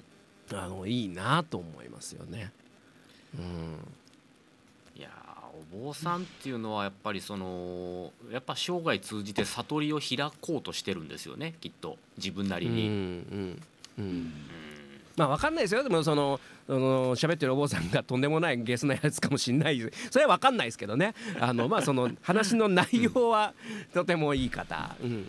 [0.56, 2.52] あのいいなと思いますよね。
[3.38, 3.78] うん。
[4.96, 11.98] いやーお坊さんっていうのはやっぱりそのやっぱ生涯通じて悟りを開こうとしてるんですよねきっと。
[12.16, 12.88] 自分なりに。
[12.88, 13.62] うんうん
[13.98, 14.04] うん。
[14.04, 14.32] うん。
[15.16, 15.82] まあ分かんないですよ。
[15.82, 19.80] でもそのその喋ってるお坊さんがとんでもないゲスなやつかもしんない。
[20.10, 21.14] それは分かんないですけどね。
[21.40, 23.52] あのまあその話の内容は
[23.92, 25.26] とてもいい方、うん、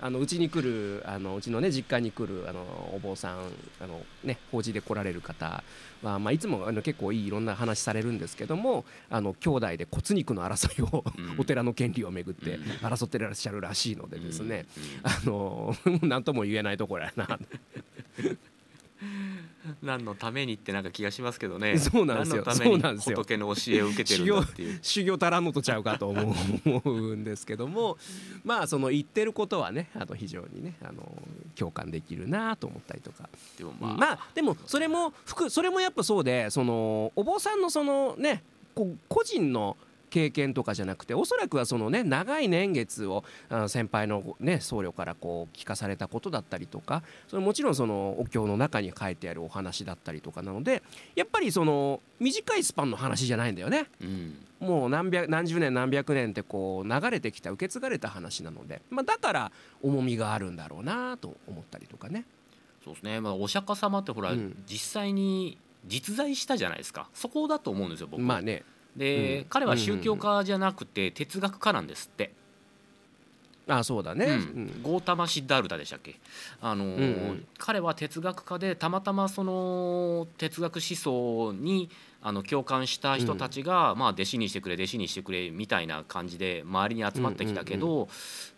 [0.00, 2.60] あのうちに来るあのうちのね実家に来るあの
[2.94, 3.38] お坊さん
[3.80, 5.62] あのね法事で来られる方
[6.02, 11.36] は、まあ、いつもあの結構いいいろんな話されるんですけどもあの兄弟で骨肉の争いを、うん。
[11.38, 17.38] お寺の権利をめぐってうん争ってらっしゃるらしいのでですね、うんあの何とも言えないところやな
[19.82, 21.78] 何のためにってなんか気がしますけどね。
[21.78, 22.42] そうなんですよ。
[22.46, 23.16] 何のためにそうなんですよ。
[23.16, 24.78] 仏の教えを受けてるんだっていう。
[24.82, 26.34] 修行足らんのとちゃうかと思
[26.84, 27.98] うんですけども
[28.44, 31.22] まあその言ってることはねあの非常にねあの
[31.54, 33.28] 共感できるなと思ったりとか。
[33.58, 38.42] でもまあ、まあ、でもそれも服それもやっぱそうでそのお坊さんのそのね
[38.74, 39.76] 個人の
[40.10, 43.24] 経験とかじゃなくておそらくはそのね長い年月を
[43.68, 50.82] 先輩のね僧侶からこう聞かされたことだったりとかそれもちろんそのお経の中に書いてあるお話だったりとかなので
[51.14, 53.86] やっぱりその短いスパンの話じゃないんだよね。
[54.00, 54.38] うん。
[54.58, 62.24] もう何百何十年何百年ってこう流れてきた受け継がれた話なので、まあ、だから重みがあるんだろうなと思ったりとかね。
[62.82, 64.56] そうですね、まあ、お釈迦様ってほら、うん。
[64.66, 67.08] 実際に実在したじゃないですか。
[67.12, 68.22] そこだと思うんですよ僕。
[68.22, 68.64] まあね
[68.96, 69.44] で、うん。
[69.48, 72.32] 彼は宗教家じゃなくて哲学家なんですって、
[73.68, 74.26] あそうだね。
[74.26, 74.32] うん。
[74.32, 74.82] うん。
[74.82, 76.20] ゴータマ・シッダールタでしたっけ、
[76.60, 77.46] あのーうんうん。
[77.58, 81.90] 彼は哲学家でたまたまその哲学思想に
[82.22, 88.08] あの共感した人たちが、まあ、弟子にしてくれ弟子にしてくれみたいな感じで周りに集まってきたけど、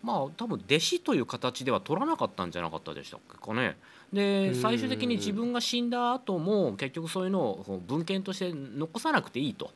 [0.03, 3.77] まあ多分弟子という形では取らなかったんじゃなかったでしたっけかね。
[4.12, 9.70] でうん最終的に自分が死んだ後も結局そういうのを文献として残さなくていいと。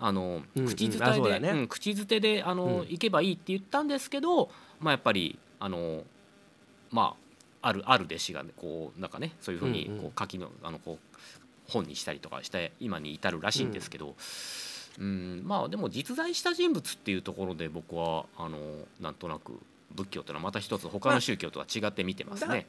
[0.00, 1.50] あの口伝えで、ね。
[1.50, 2.88] うん口づてであの、うん。
[2.88, 6.04] 行けばいいって言ったんですけど、まあ、やっぱりあの
[6.90, 7.16] ま
[7.62, 11.18] ああるある弟子がねこうなんかねそういうふうにこう書きのあのこう
[11.70, 14.14] 本にしたりとかして今に至るらしいんですけど、
[14.98, 15.42] うん。
[15.44, 18.58] まあでも実在した人物っていうところで僕はあの
[19.00, 19.58] なんとなく
[19.94, 22.66] 仏教というのはまた一つ他の宗教とは違って見てますね。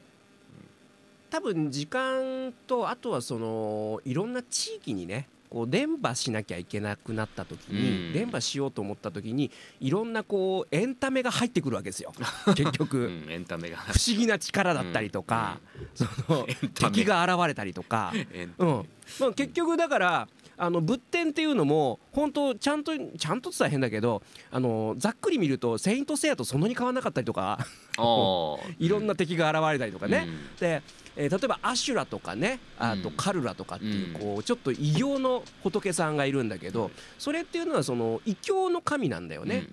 [1.30, 8.12] 多分時間とあとはそのいろんな地域にねこう伝播しなきゃいけなくなった時に、うん。
[8.12, 12.12] 伝播しようと思った時にいろんなこうエンタメが入ってくるわけですよ。
[12.54, 13.78] 結局、うん、エンタメが。
[13.78, 15.58] 不思議な力だったりとか、
[15.94, 18.12] その 敵が現れたりとか、
[18.58, 18.88] うん。
[19.18, 20.28] まあ、結局だから
[20.62, 27.66] あの仏典っていうのも本当ちゃんとちゃんとって言ったら変だけどあのざっくり見ると「セイント・セイヤ」とそんなに変わらなかったりとか
[28.78, 30.56] いろんな敵が現れたりとかね、うん。
[30.60, 30.82] で、
[31.16, 33.14] えー例えばアシュラとかねあとうん。
[33.16, 34.20] カルラとかっていう,、うん。
[34.20, 39.68] こうちょっと異形の仏さんがいるんだけどそれっていうのはその異教の神なんだよね。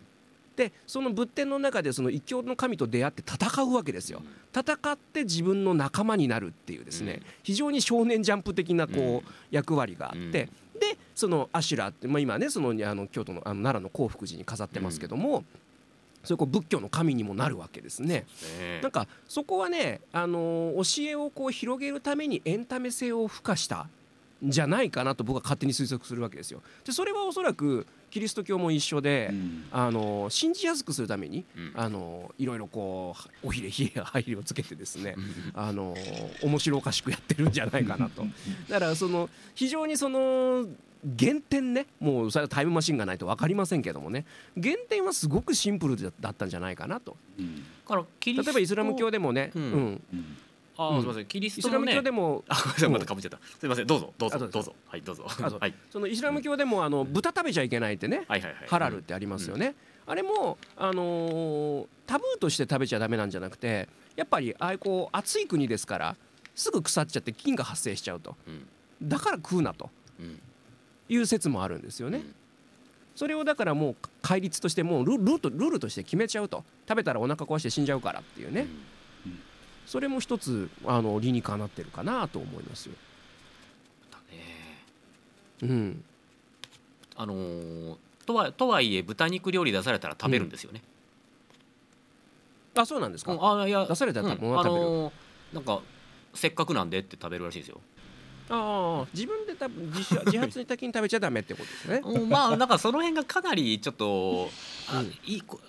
[0.58, 4.24] でその仏典の中でその異教の神と出会って戦うわけですよ。
[4.52, 7.24] 戦って自分の仲間になるっていうですね、うん。
[7.44, 9.22] 非常に少年ジャンプ的なこう、うん。
[9.52, 10.50] 役割があって、
[11.18, 15.44] そのアシュラって、まあ、今ねそのあの京都のあの奈良の興福寺に飾ってますけども、
[16.24, 18.26] それこう仏教の神にもなるわけですね。
[18.60, 23.88] ねなんかそこはね、あのー教えをこう広げるためにエンタメ性を付加した
[24.46, 26.62] んじゃないかなと僕は勝手に推測するわけですよ。
[26.86, 38.24] でそれはおそらくキリスト教も一緒で、うんあのー信じやすくするために、うんあのーいろいろこうおひれひれ入りをつけてですね、うんあのー面白おかしくやってるんじゃないかなと。
[38.70, 40.68] だからその非常にその
[41.20, 44.26] 原点ねもうそれはタイムマシンがないと分かりませんけどもね。
[44.62, 47.16] 原点はすごくシンプルだったんじゃないかなと。
[47.40, 49.66] うんだからキリスト例えばイスラム教でもね、ううん。
[49.66, 50.38] んうん。
[50.78, 51.00] あ、うん。
[51.00, 51.26] すみません。
[51.26, 53.38] キリスイスラム教でもあごめんなさいまたかぶっちゃった。
[53.38, 54.48] すみませんどうぞどうぞぞ。
[54.48, 54.76] どうぞ。
[54.88, 55.26] はいどうぞ。
[55.60, 55.74] はい。
[55.90, 58.68] そのイスラム教でもあの豚食べちゃいけないってねはいはいはい。
[58.68, 66.16] ハラルってありますよね、あれも、あのータブーとして食べちゃダメなんじゃなくてやっぱりああいうこう暑い国ですから
[66.56, 68.36] すぐ腐っちゃって菌が発生しちゃうと。
[68.48, 68.68] うん。
[69.10, 69.90] だから食うなと。
[70.20, 70.40] うん
[71.10, 72.36] いう説もあるんですよね、うん
[73.18, 76.64] それをだからもう戒律としてもうルルートルールとして決めちゃうと。
[76.88, 78.68] 食べたらお腹壊して死んじゃうからっていうね、
[79.88, 82.94] それも一つあの理にかなってるかなと思いますよ。
[84.12, 84.84] だね。
[85.64, 86.04] うん、
[87.16, 87.96] あのー
[88.28, 90.84] とはとはいえ豚肉料理出されたら食べるんですよね、
[92.76, 95.12] あそうなんですか、うんあいや出されたらうんもう食べる、あのー
[95.56, 95.82] なんか
[96.36, 97.82] せっかくなんでって食べるらしいですよ
[98.50, 102.02] ああ自分で多分自自発的に食べちゃダメってことですね。
[102.04, 104.50] うんまあなんかその辺がかなりちょっと
[104.90, 105.60] あ、うんいいこ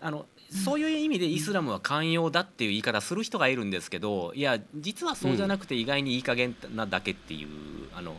[0.00, 7.48] あのそういう意味でイスラムは寛容だっていう言い方する人がいるんですけどいや実はそうじゃなくて意外にいい加減なだけっていう、
[7.94, 8.16] あの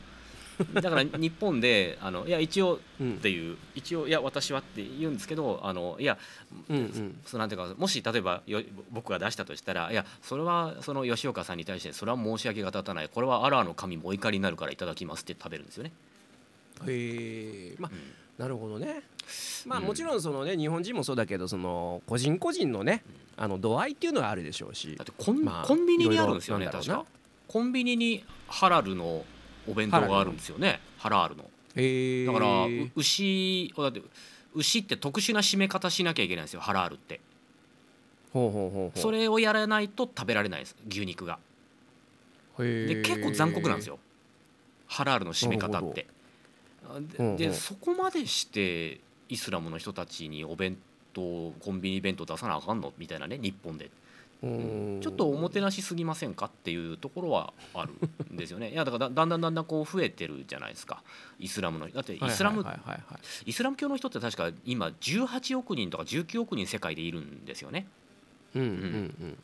[0.73, 3.15] だから日本であのいや一応うん。
[3.15, 6.17] っていう一応いや私はって言うんですけどあのいや
[6.69, 7.19] うんうん。
[7.25, 13.09] そうなんていうかもし例えばよ僕が出したとしたらいやそれはその吉岡さんに対してそれは申し訳が立たない。
[13.09, 15.91] これはアラーの神もお怒りになるからいただきますって食べるんですよね。
[16.87, 17.75] へえ。
[17.79, 17.99] まあうん。
[18.37, 19.03] なるほどね。
[19.65, 23.03] まあうんもちろんそのね日本人もそうだけどその個人個人のね
[23.37, 24.95] あの度合いっていうのはあるでしょうし。
[24.95, 27.05] だってコン,、まあコンビニにあるんですよね確か。
[27.47, 29.25] コンビニにハラルの
[29.67, 30.79] お弁当があるんですよね。
[30.97, 31.43] ハラールの。
[32.33, 34.01] だから、う牛だって
[34.53, 36.61] 牛って特殊な締め方しなきゃいけないんですよ。
[36.61, 37.19] ハラールって。
[38.31, 38.99] ほうほうほうほう。
[38.99, 41.39] それをやらないと食べられないです牛肉が。
[42.57, 43.99] で結構残酷なんですよ。
[44.87, 46.07] ハラールの締め方って。
[47.37, 50.77] でそこまでしてイスラムの人たちにお弁
[51.13, 51.21] 当
[51.59, 52.93] コンビニ弁当出さなあかんの？
[52.97, 53.85] みたいなね日本で。
[53.85, 53.91] うん
[55.01, 57.93] ちょっとおもてなしすぎませんかっていうところはある
[58.31, 58.69] んですよね。
[58.73, 61.03] いやだからだだんだんだんだんこう増えてるじゃないですか
[61.39, 62.65] イスラムのだってイスラム、
[63.45, 67.87] イスラム教の人って確か今18億人とか19億人世界でいるんですよね
[68.55, 68.67] うんうん
[69.21, 69.37] うん。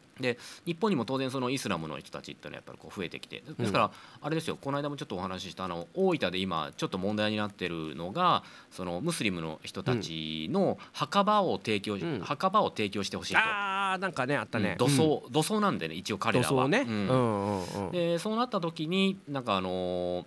[0.66, 3.44] 日本にも当然そのイスラムの人たちってのはやっぱりこう増えてきて。
[3.58, 12.20] ですからあれですよこの間もちょっとお話ししたあの大分で今ちょっと問題になってるのがそのムスリムの人たちの墓場を提供、ん。
[12.22, 13.40] 墓場を提供してほしいと。
[13.40, 14.72] ああなんかねあったね。
[14.72, 14.78] うん。
[14.78, 16.64] 土葬、土葬なんでね一応彼土らは。
[16.66, 16.86] 葬ね。
[16.88, 17.08] うん。
[17.08, 17.92] うんうんうん。
[17.92, 20.26] でそうなった時になんかあのー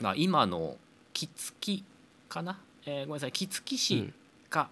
[0.00, 0.76] まあ今の
[1.12, 1.84] 杵築
[2.30, 4.10] かな、えーごめんなさい杵築市
[4.48, 4.70] か、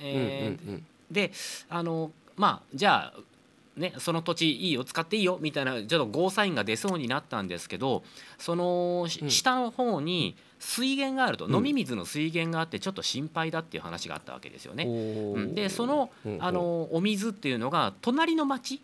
[0.00, 0.86] えーうんうんうん。
[1.10, 1.30] で
[1.68, 3.20] あのまあじゃあ
[3.80, 8.02] ねその土地いいよ使っていいよみたいなちょっとゴーサインが出そうになったんですけど
[8.38, 9.30] そのしうん。
[9.30, 11.54] 下の方に水源があると、うん。
[11.56, 14.86] 飲み水の水源があってちょっと心配だっていう話があったわけですよね。
[15.54, 18.80] でそのあのお水っていうのが隣の町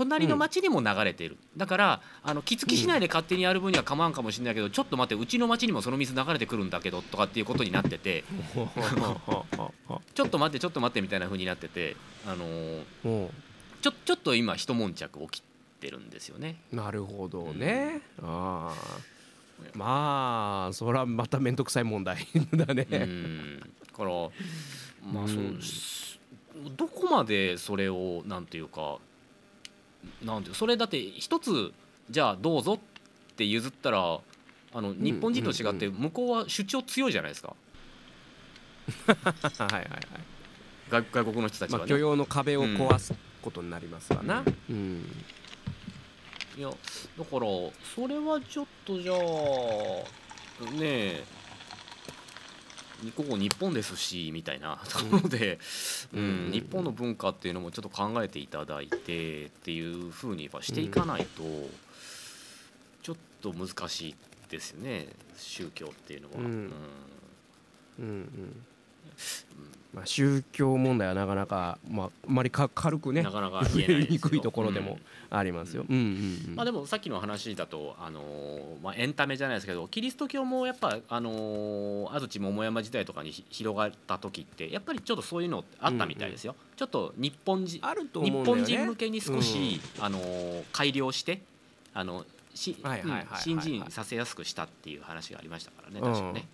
[0.00, 8.24] 隣の町にも流れている、だからあの杵築市内で勝手にやる分には構わんかもしれないけど、ちょっと待ってうちの町にもその水流れてくるんだけどとかっていうことになってて。
[10.14, 13.30] ちょっと待ってちょっと待ってみたいな風になってて、あのーうん。
[13.82, 15.42] ちょちょっと今一悶着起き
[15.80, 16.56] てるんですよね。
[16.72, 18.00] なるほどね。
[18.22, 19.00] ああ
[19.74, 22.86] まあそれはまた面倒くさい問題だね。
[22.90, 23.60] うん。
[23.60, 24.10] だから
[25.12, 25.60] まあそううん。
[26.76, 28.98] どこまでそれをなんていうか
[30.24, 31.72] なんていうそれだって一つ
[32.10, 34.18] じゃあどうぞって譲ったら
[34.72, 37.54] あの日本人と違って向こうは主張強いじゃないですか。
[39.06, 39.88] はいはいはい。
[40.90, 41.92] 外外国の人たちまはね。
[41.92, 44.44] あ許容の壁を壊すことになりますわな。
[44.68, 45.04] うん。
[46.58, 47.46] いやだから
[47.94, 49.16] それはちょっとじゃあ
[50.72, 51.24] ねえ
[53.16, 55.58] ここ日本ですしみたいなところで、
[56.12, 56.20] うん。
[56.20, 61.42] うん日本の文化っていうのもちょっと考えていただいてっていうふうにはしていかないと、
[63.02, 64.14] ちょっと難しい
[64.50, 66.34] ですよね宗教っていうのは。
[66.38, 66.44] うん。
[66.44, 66.52] うん。
[68.00, 68.64] うんうん
[69.92, 74.98] まあ宗教問題はなかなかまああまりか軽くねなかなか触言えにくいところでも
[75.30, 75.84] ありますよ。
[75.88, 88.30] でもさっきの話だと、あのーまあ、エンタメじゃないですけどキリスト教もやっぱ、あのー安土桃山時代とかにひ広がった時ってやっぱりちょっとそういうのあったみたいですよ、ちょっと日本人、あるとね。
[88.44, 91.42] 本人向けに少し、あのー改良して
[91.94, 93.42] あのしはいはいはいはいはい。
[93.42, 96.46] 信心させやすくしたっていう話がありましたからね確かね。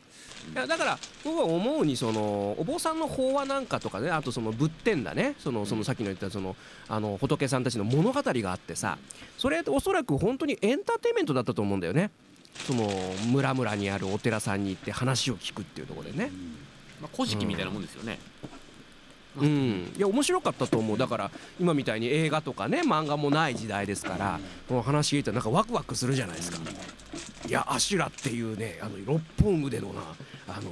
[0.52, 5.34] いやだから僕は思うにそのお坊さんの法話なんかとかねあとその仏典だね。
[5.38, 6.56] そのそのさっきの言ったその
[6.88, 8.98] あの仏さんたちの物語があってさ
[9.38, 12.10] それおそらく本当にエンターテインメントだったと思うんだよね。
[12.66, 12.88] その
[13.30, 16.30] 村々にあるお寺さんに行って話を聞くっていうところでね。
[17.00, 18.18] まあ、古事記みたいなもんですよね。
[18.42, 18.48] うん、
[19.44, 20.98] いや面白かったと思う。
[20.98, 26.58] だから今みたいに映画とかね漫画もない時代ですからこの話聞いたらなんかワクワクするじゃないですか。
[27.48, 30.00] いやアシュラっていうねあの六本腕のな
[30.48, 30.70] あの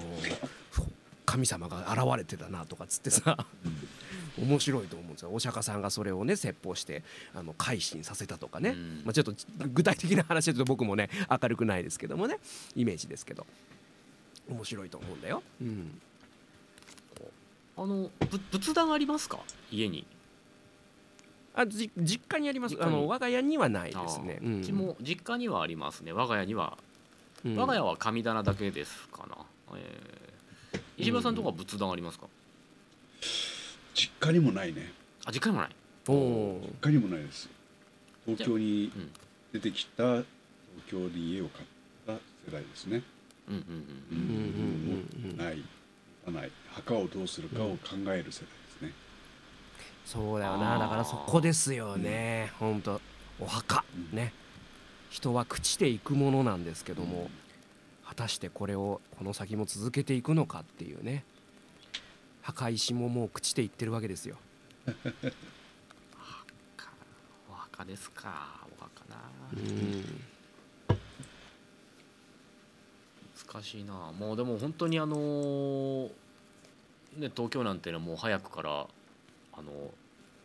[1.25, 3.47] 神様が現れてたなとかっつってさ
[4.39, 5.31] 面白いと思うんですよ。
[5.33, 7.03] お釈迦さんがそれをね説法して
[7.35, 9.03] あの改心させたとかね、うん。
[9.05, 9.35] まあ、ちょっと
[9.73, 12.39] 具体的な話だと僕もね明るくないですけどもね
[12.75, 13.47] イメージですけど。
[14.47, 15.43] 面白いと思うんだよ。
[15.63, 16.01] うん
[17.77, 19.39] あのぶ仏壇ありますか？
[19.71, 20.07] 家に。
[21.57, 22.77] あじ実家にあります。
[22.81, 24.41] あの我が家にはないですね。
[24.43, 26.13] うちも実家にはありますね。
[26.13, 26.77] 我が家には、
[27.45, 27.57] うん。
[27.57, 29.37] 我が家は神棚だけですかな、
[29.77, 32.27] えー、石破さんとかは仏壇ありますか、
[33.95, 34.93] 実家にもないね。
[35.25, 35.71] あ実家にもない。
[36.09, 37.49] お実家にもないです。
[38.27, 39.11] 東京にうん。
[39.53, 40.25] 出てきた東
[40.89, 41.67] 京で家を買っ
[42.07, 42.19] た世
[42.53, 43.03] 代ですね。
[43.49, 44.19] うんうんううん。
[44.19, 44.27] うん。
[44.27, 45.57] うんうんうんない。
[45.59, 45.63] 持
[46.25, 46.51] たない。
[46.73, 48.93] 墓をどうするかを考える世代ですね。
[50.05, 50.79] そうだよな。
[50.79, 52.53] だからそこですよね。
[52.59, 53.01] 本当。
[53.41, 53.85] お墓。
[54.13, 54.17] うん。
[54.17, 54.33] ね。
[55.11, 57.31] 人は朽ちていくものなんですけども
[58.05, 61.25] 果たしてこれをこの先も続けていくのかっていうね。
[62.43, 64.37] 墓石ももう朽ちていってるわけですよ。
[66.77, 66.91] か
[67.51, 68.67] お墓ですか。
[68.79, 69.17] お墓な。
[69.55, 70.34] うん
[73.55, 73.95] 難しいな。
[74.19, 76.09] もうでも本当にあのー
[77.17, 78.87] ね東京なんてのはもう早くから
[79.53, 79.71] あの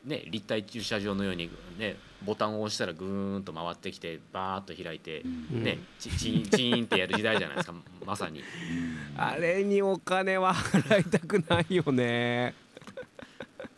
[0.06, 5.63] ね立体駐車場のようにねボタンを押したらぐーんと回ってきてバーッと開いてうん。
[5.63, 7.76] ねチチチーンってやる時代じゃないですか。
[8.06, 8.43] まさに。
[9.17, 12.54] あれにお金は払いたくないよね。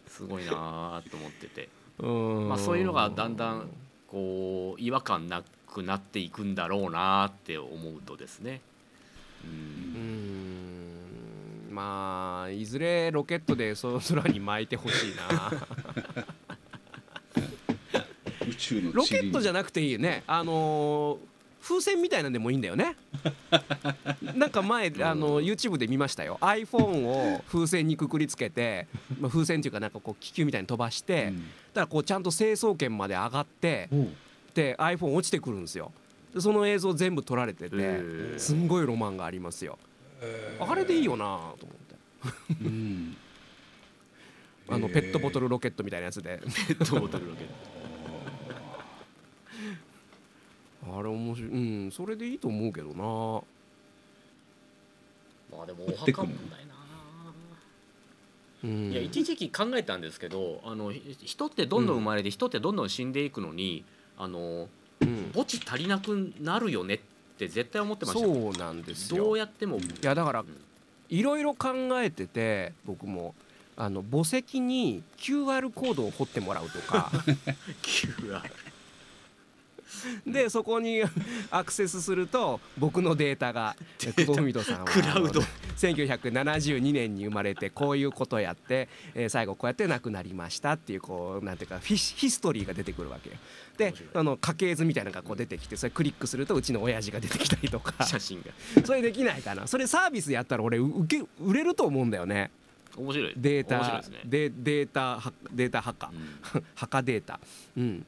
[0.08, 1.70] すごいなーと思ってて。
[2.00, 2.50] うん。
[2.50, 3.70] まあそういうのがだんだん
[4.08, 8.60] こう違和感なくなっていくんだろうなって思うとですね
[9.46, 9.48] う
[9.98, 11.72] うん。
[11.72, 15.52] んまあいずれロケットでそ空に巻いてほしいな。
[18.48, 20.24] 宇宙のロケットじゃななくていいよね。
[20.28, 22.96] あのー風船みたいなんでもいいんだよね。
[24.36, 26.40] なんか前あの YouTube で見ましたよ。
[26.42, 28.88] iPhone を風船にくくりつけて、
[29.20, 31.36] まあ、風船っていうかなんかこう気球みたいに飛ばして、だか
[31.82, 33.90] らこうちゃんと成層圏まで上がって
[34.56, 35.92] で iPhone 落ちてくるんですよ
[36.34, 39.78] でその映像全部撮られててすんごいロマンがありますよ。
[40.60, 41.26] あれでいいよな
[41.60, 42.64] と思って。
[42.64, 43.18] うん。
[44.70, 46.40] あのペットボトルロケットみたいなやつで。
[46.68, 47.48] ペットボトルロケッ
[50.98, 51.52] あれ面白い。
[51.52, 52.96] うんそれでいいと思うけどな。
[52.96, 53.46] ト
[55.52, 56.74] まあでもお墓問題な。
[58.64, 58.92] うん。
[58.92, 63.84] いや一時期考えたんですけどあのひ人ってどんどん生まれて人ってどんどん死んでいくのに
[64.18, 64.70] あのうん
[65.34, 67.00] 墓地足りなくなるよねっ
[67.38, 68.34] て絶対思ってましたよ。
[68.34, 69.24] そうなんですよ。
[69.24, 69.78] どうやっても。
[69.78, 70.46] いやだからん。
[71.10, 71.70] いろいろ考
[72.02, 73.36] えてて僕も
[73.76, 77.12] あの墓石に QR コードを彫ってもらうとか。
[77.82, 78.42] QR
[80.26, 81.04] でそこに
[81.52, 85.42] アクセスすると僕のデータが久保文人さんはクラウド。
[85.42, 93.36] あの1972年に生まれてこういうことやって、えー最後こうやって亡くなりましたっていうこうなんていうかフィヒヒストリーが出てくるわけよ。
[93.82, 98.06] であの家系図みたいなのがこう出てきてそれクリックするとうちの親父が出てきたりとか。
[98.06, 98.52] 写真が。
[98.86, 99.66] それできないかな。
[99.66, 102.52] それサービスやったら俺受け売れると思うんだよね。
[102.96, 103.34] 面白い。
[103.36, 106.56] データねでデータはデータハッカー。
[106.56, 106.64] うん。
[106.76, 107.40] 墓データ。
[107.76, 108.06] うん。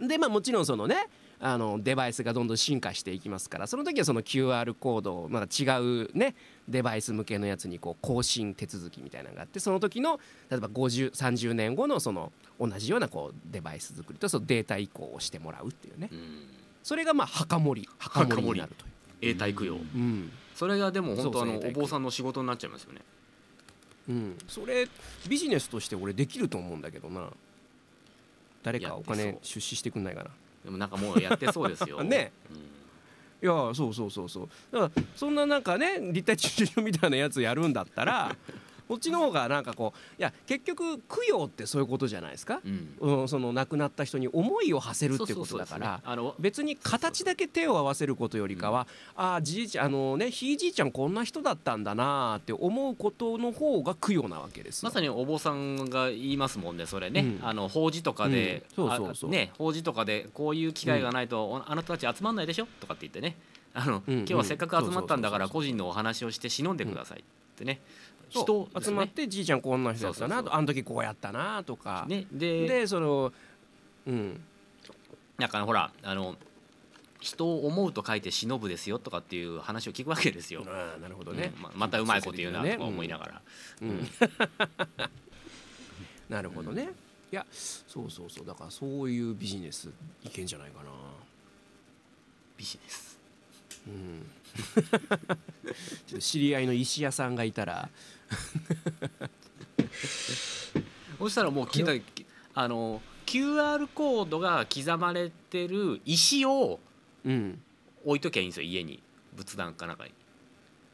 [0.00, 1.08] でまあもちろんそのね
[1.42, 6.34] あのデバイスがどんどん進化していきますからその時はその QR コードをまた違うね
[6.68, 16.10] デバイス向けのやつにこう更新手続きみたいなのがあってその時の例えば5030年後のその同じようなこうデバイス作りとそのデータ移行をしてもらうっていうね。
[16.12, 16.18] うん。
[16.82, 19.32] それがまあ墓守り墓守りになるという。
[19.32, 19.74] 永代供養。
[19.74, 20.30] うん。
[20.54, 23.00] それがでも本当あのお坊さんの仕事になっちゃいますよね。
[24.08, 24.88] うん、それ
[25.28, 27.30] ビジネスとして俺できると思うんだけどな。
[28.62, 30.30] 誰かお金出資してくんないかな
[30.64, 32.02] でもなんかもうやってそうですよ。
[32.02, 32.56] ね うん。
[32.58, 32.60] い
[33.42, 34.48] やそうそうそうそう。
[34.70, 38.36] だからそんななんかね立体駐車場みたいなやつやるんだったら
[38.90, 43.20] こっちの方がなんかこういや結局供養ってそういうことじゃないですか、うん。
[43.20, 54.88] うん、その亡くなった人に思いを馳せるっていうことだそうそうそうですねからあの別に形だけ手を合わせることよりかは、ああじいちゃんあのねひいじいちゃんこんな人だったんだなーって思うことの方が供養なわけですよ。
[54.88, 57.46] まさにお坊さんが言いますもんねそれね、うん。
[57.46, 58.88] あの法事とかで、うん。
[58.88, 59.30] そうそうそう。
[59.30, 62.66] あね法事とかでこういう機会がないと、おあなたたち集まんないでしょ？
[62.80, 63.36] とかって言ってね。
[63.72, 64.18] あの、うん。
[64.18, 67.22] 今日はせっかく集まったんだから個人のお話をして忍んでくださいっ
[67.56, 67.78] てね、
[68.30, 73.32] 人集まってじいちゃんこんな人だったなとあの時こうやったなとか、ねででその
[74.06, 74.40] うん。
[75.38, 76.36] なんかほらあの
[77.20, 80.64] 人を思うと書いて忍ぶですよとかっていう話を聞くわけですよ。
[80.66, 81.52] ああなるほどね。
[81.56, 83.42] うん、ままたうまいこと言うなとか思いながら、
[83.82, 84.08] うん。
[86.28, 86.90] なるほどね、
[87.32, 88.46] いやそうそうそう。
[88.46, 89.90] だからそういうビジネス
[90.22, 90.90] いけんじゃないかな。
[92.56, 93.18] ビジネス。
[93.86, 94.30] うん。
[96.06, 97.88] ちょっと知り合いの石屋さんがいたら
[101.18, 102.04] そしたらもう聞いた
[102.54, 106.80] あの QR コードが刻まれてる石を
[107.24, 107.60] うん
[108.04, 109.02] 置いときゃいいんですよ家に。
[109.34, 110.12] 仏壇かなんかに。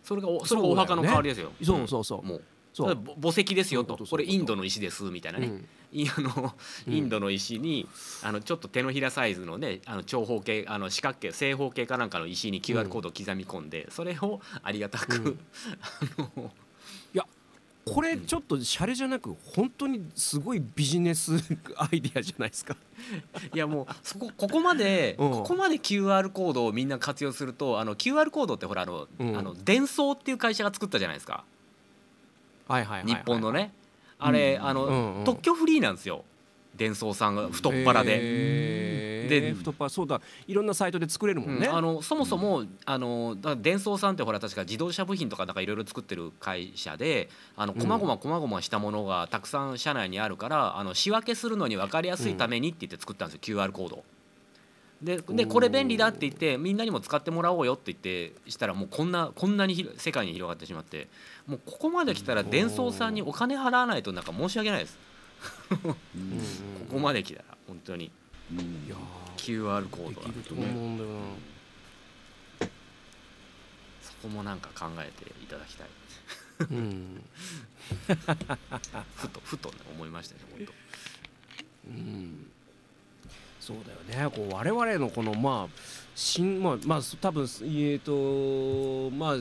[0.02, 1.52] それがおそれがお墓の代わりですよ。
[1.62, 2.22] そうそうそう。
[2.22, 2.42] もう。
[2.72, 2.94] そう。
[2.94, 3.96] ぼ墓石ですよと。
[3.96, 5.64] これインドの石ですみたいなね、
[6.16, 6.54] あの
[6.86, 7.88] うんインドの石に
[8.22, 15.38] あのちょっと手のひらサイズのねあの長方形あの四角形正方形かなんかの石に QR コードを刻み込んで、それをありがたく、うん。
[16.26, 16.52] あの
[17.86, 21.34] これちょっとシャレじゃなく本当にすごいビジネス
[21.78, 22.76] アイディアじゃないですか。
[23.54, 25.30] いやもうそこここまで、うん。
[25.30, 29.38] ここまで QR コードをみんな活用するとあの QR コードってほらあの、うん。
[29.38, 31.44] あの伝送っていう会社が作ったじゃないですか。
[32.66, 33.72] はいはいはい、日本のね。
[34.18, 35.24] あれ、あの、うんうん。
[35.24, 36.24] 特許フリーなんですよ
[36.76, 38.18] 伝送さんが太っ腹で。
[39.28, 40.20] ででで太っ腹そうだ。
[40.46, 41.76] いろんなサイトで作れるもんね、うん。
[41.76, 47.80] あのそもそも、あの伝送さんってほら確か自動車部品とかなんかいろいろ作ってる会社であのうん。
[47.80, 54.04] 細々細々したものがたくさん社内にあるからあの仕分けするのに分かりやすいためにって言って作ったんですよ、QR コードを。
[55.02, 61.08] ででこれ便利だって言ってみんなにも使ってもらおうよって言ってしたらもうこんなこんなに世界に広がってしまって
[61.46, 64.96] もうここまで来たら伝送さんにお金払わないとなんか申し訳ないです。
[64.96, 65.15] うんうんうん
[65.84, 65.94] こ
[66.90, 68.10] こまで来たら本当に。
[68.52, 68.58] うん。
[68.58, 68.96] いや
[69.36, 71.10] QR コードはーできると思うんだよ。
[71.10, 72.66] な、
[74.02, 75.88] そこもなんか考えていただきたい。
[76.70, 77.22] うん。
[79.16, 80.72] ふとふとね思いましたね本当
[81.88, 82.46] うん。
[83.60, 84.30] そうだよね。
[84.30, 85.80] こう我々のこのまあ
[86.14, 89.36] 新まあまあ多分えっ、とまあ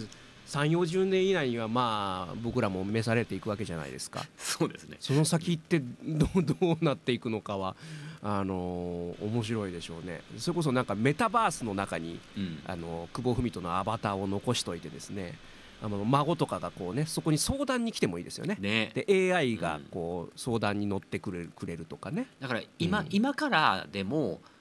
[0.48, 4.26] 3 4 0年以内にはまあ僕らも召されていくわけじゃないですか。
[4.38, 4.98] そうですね。
[5.00, 7.76] その先ってどう どうなっていくのかは
[8.22, 10.22] あのー面白いでしょうね。
[10.38, 12.60] それこそなんかメタバースの中にうん。
[12.66, 15.38] あの久保文人のアバターを残しといてですね
[15.82, 18.58] あの孫とかがこうねそこに相談に来てもいいですよね。
[18.60, 18.92] ね。
[18.94, 22.28] で AI がこう相談に乗ってくれるくれるとかね。
[22.40, 23.08] だから今、うん。
[23.10, 24.55] 今からでもうん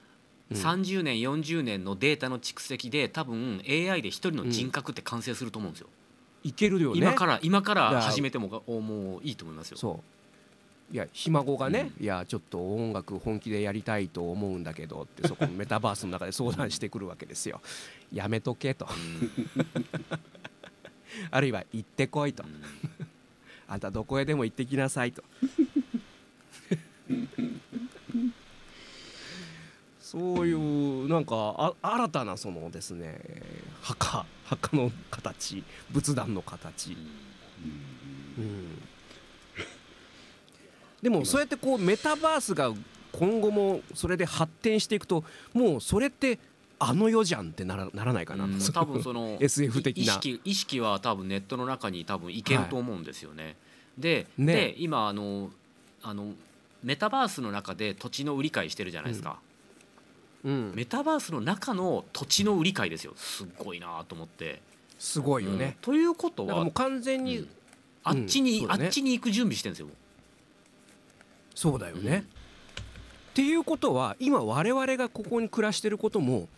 [0.51, 5.89] 30年40年のデータの蓄積で多分 AI で一人の人格って完成すると思うんですよ、
[6.43, 6.99] いけるよね。
[6.99, 9.77] 今から今からら始めてもおもういいと思いますよ。
[9.77, 10.01] そ
[10.91, 10.93] う。
[10.93, 17.59] いやひ孫がね、いやちょっと音楽本気でやりたいと思うんだけどって そこのメタバースの中で相談してくるわけですよ。
[18.13, 18.87] やめとけと。
[21.31, 22.43] あるいは行ってこいと。
[22.43, 22.61] うんうん。
[23.67, 25.23] あんたどこへでも行ってきなさいと
[30.15, 33.19] そういうなんかあ新たなそのですね
[33.81, 35.61] 墓墓の形
[35.91, 36.95] 仏壇の形、
[38.37, 38.81] うん、
[41.01, 42.71] でもそうやってこうメタバースが
[43.11, 46.39] 今後もそれで発展していくともうそれって
[46.79, 48.59] あの世じゃんってならならないかな、うん。
[48.59, 50.03] 多分その SF 的な。
[50.03, 53.55] 意識意識は多分ネットの中に多分いけると思うんですよね。
[53.97, 54.53] でね。
[54.53, 55.51] で今あの
[56.03, 56.33] あの
[56.83, 59.39] メタバースの中で土地の売り買いしてるじゃないですか。
[60.45, 63.13] うん、メタバースの中の土地の売り買いですよ。
[63.15, 64.61] すっごいなと思って。
[64.99, 65.71] すごいよね、うん。
[65.81, 67.49] ということはもう完全に、うん。
[68.03, 68.67] あっちに、ね。
[68.69, 69.87] あっちに行く準備してるんですよ。
[71.55, 72.25] そうだよね、
[73.31, 76.49] っていうことは今我々がここに暮らしてることも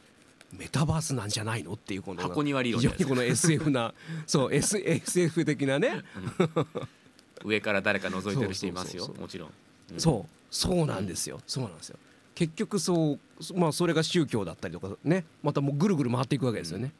[0.51, 3.93] メタバースなんじゃないのっていうこの箱庭理論非この SF な
[4.25, 6.03] そう、S、SF 的なね、
[7.45, 9.05] 上から誰か覗いてる人いますよ。
[9.05, 9.21] そうそうそうそう。
[9.21, 9.49] もちろん。
[9.93, 9.99] うん。
[9.99, 10.37] そう。
[10.49, 11.39] そうなんですよ。
[11.45, 11.97] そうなんですよ
[12.37, 13.19] 結局そう
[13.55, 15.25] まあそれが宗教だったりとかね。
[15.41, 16.91] またもうぐるぐる回っていくわけですよね、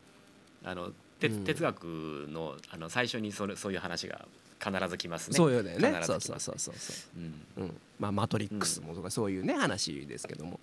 [0.64, 1.84] あの哲うん哲学
[2.32, 4.26] のあの最初にそれそういう話が
[4.60, 5.38] 必ずきますね。
[5.38, 5.76] そうよね。
[6.02, 7.20] そうそうそうそうそう。
[7.20, 7.34] ん。
[7.58, 10.60] う、うん、まあマトリックスもとかそういうね話ですけども。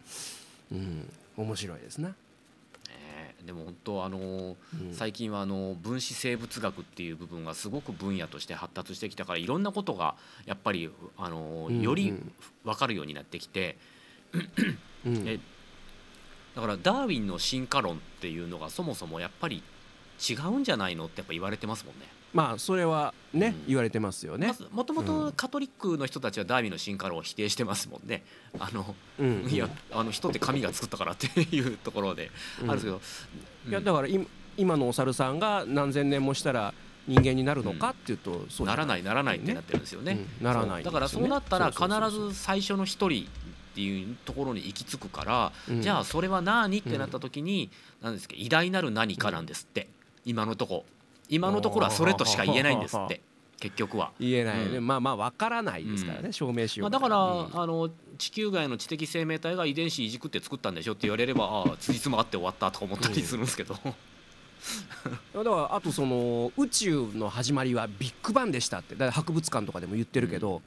[0.73, 1.09] うん。
[1.37, 2.15] 面白いですな、ね
[3.47, 4.57] でも本当あの
[4.93, 9.63] 最近はあの分子生物学っていう部分がすごく分野として発達してきたからいろん。
[9.63, 10.17] なことが
[10.47, 12.33] やっぱりあのよりうん
[12.65, 13.77] 分かるようになってきて
[15.07, 15.29] うん。
[15.29, 15.39] え
[16.55, 19.63] だからダーウィンの進化論っていうのがそもそもやっぱり
[20.29, 22.07] 違うんじゃないのってやっぱ言われてますもんね。
[22.33, 23.67] まあそれはね、うん。
[23.69, 24.53] 言われてますよね。
[24.73, 25.07] もともうん。
[25.07, 28.25] とカトリックの人たちはダーウィンの進化論を否定してますもんね。
[28.59, 29.49] あのうん。
[29.49, 32.31] いやあの人って神が作ったからっていうところで
[32.63, 32.71] うん。
[32.71, 33.27] あるんです
[33.67, 34.27] けど、いやうんだから今
[34.57, 36.73] 今のお猿さんが何千年もしたら
[37.07, 40.27] 人間になるのかっていうと、そうじゃならないならないってなってるんですよね。
[40.41, 40.47] うん。
[40.47, 40.85] ならないね。
[40.85, 43.29] だからそうなったら必ず最初の一人
[43.75, 45.83] っていうところに行き着くから、うん。
[45.83, 47.71] じゃあそれは何ってなった時に、
[48.01, 49.89] 何ですか偉大なる何かなんですって、
[50.25, 50.85] 今のとこ。
[51.29, 53.21] 今のところはそれとしか言えないんですって。
[53.59, 54.13] 結局は。
[54.21, 54.87] 言えないね、うん。
[54.87, 56.33] まあまあわからないですからね、うん。
[56.33, 57.61] 証明しようまあ、だから、うん。
[57.61, 63.95] あの地球外の知的生命体が遺伝子いじくって作ったんでしょって言われればああ辻褄あって終わったとか思ったりするんですけど、 だか
[65.35, 68.95] らあとその宇宙の始まりはビッグバンでしたって。
[68.95, 70.63] だから博物館とかでも言ってるけど、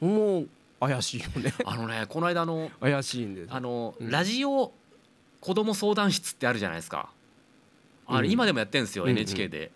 [0.00, 0.48] もう
[0.80, 1.54] 怪しいよね。
[1.64, 3.48] あのねこの間あの怪しいんです。
[3.52, 4.10] あの、うん。
[4.10, 4.72] ラジオ
[5.40, 7.10] 子供相談室ってあるじゃないですか。
[8.06, 8.32] あれうん。
[8.32, 9.16] 今でもやってるんですよ、うんうん。
[9.16, 9.70] NHK で。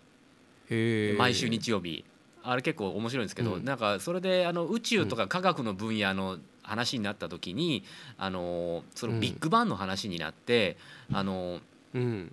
[0.69, 1.17] へー。
[1.17, 2.05] 毎週日曜日。
[2.43, 3.65] あれ結構面白いんですけど、うん。
[3.65, 7.83] なんかそれであの宇宙とか科学の分野の話になった時に
[8.17, 10.77] あのそのビッグバンの話になって、
[11.11, 11.59] あの
[11.93, 12.31] うん。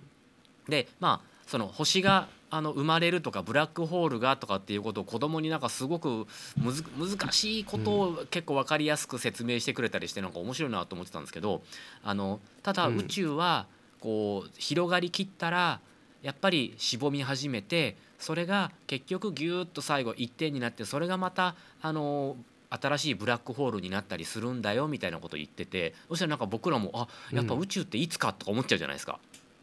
[0.67, 6.27] でまあその星があの生まれるとかブラックホールがとかっていうことを子供になんかすごく
[6.57, 11.61] むず難しいことを結構分かりやすく説明してくれたりしてなんか面白いなと思ってたんですけど
[12.03, 13.67] あのただうん宇宙は
[13.99, 15.79] こう広がりきったら
[16.21, 22.35] やっぱりしぼみ始めてそれが結局ギューッと最後一点になってそれがまたあの
[22.69, 29.19] 新しいブラックホールになったりするんだよみたいなことを言っててそしたらなんか僕らもあやっぱ宇宙っていつかとか思っちゃうじゃないですか。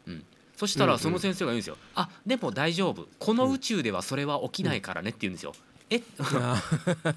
[0.07, 0.23] うん、
[0.57, 0.95] そしたうんうん。
[0.95, 3.07] らその先生が言うんですよ「あでも大丈夫。
[3.19, 5.53] この宇宙ではそれは起きないからね」って言うんですよ。
[5.89, 6.01] え？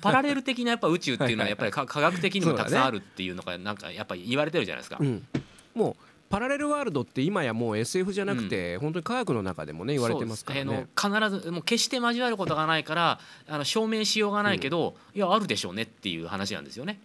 [0.01, 4.99] パラレル的なやっぱ宇宙っていうのはやっぱりか科学的にもたくさんあるっていうのがなんかやっぱり言われてるじゃないですか。
[5.01, 5.05] う。
[5.05, 5.27] ん、
[5.75, 10.65] もうパラレルワールドって今やもう SF じゃなくて、本当に科学の中でもね言われてますからね。
[10.65, 11.05] そうです。
[11.05, 17.01] あの必ずもう決して交わることがないからあの証明しようがないけど、いやあるでしょうねっていう話なんですよね。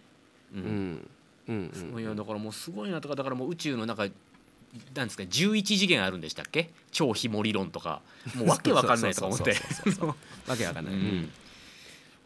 [0.54, 0.62] ううん。
[0.62, 1.10] ん。
[1.48, 1.90] うん。
[1.94, 4.06] うんいやだからもうすごいなとかだからもう宇宙の中
[4.94, 6.70] なんですか11次元あるんでしたっけ？
[6.90, 8.02] 超ひも理論とか。
[8.34, 9.54] もう わけわかんないとか思って。
[10.46, 11.02] わけわかんない、ううん。
[11.20, 11.32] ん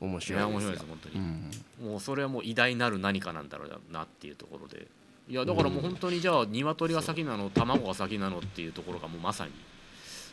[0.00, 1.50] 面い白いや面白いですす本当に、うん。
[1.90, 4.86] もうそれはもう偉大なる何かなんだろうなっていうところで。
[5.28, 9.46] いやだからもう本当にじゃあ鶏が先なの卵が先なのっていうところがもうまさ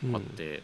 [0.02, 0.60] にあって、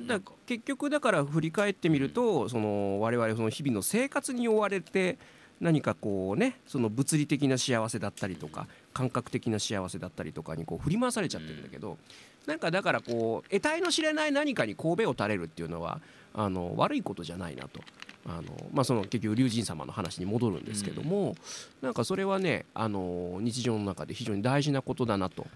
[0.00, 5.18] だ結局だから振り返ってみると、その我々その日々の生活に追われて
[5.60, 11.98] 何かこうねその物理的な幸せだったりとか感覚的な幸せだったりとかにこう振り回されちゃってるんだけど、
[12.46, 16.00] なんかだからこう得体の知れない何かに神戸を垂れるっていうのは
[16.34, 17.80] あの悪いことじゃないなと。
[18.26, 18.42] あの
[18.74, 21.34] まあ、その結局龍神様の話に戻るんですけども、
[21.80, 25.46] なんかそれはねあの日常の中で非常に大事なことだなと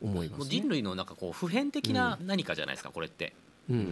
[0.00, 0.48] 思います、ね。
[0.48, 3.34] 人類のなんかこう普遍的な何かじゃないですかこれって。
[3.68, 3.84] うんうん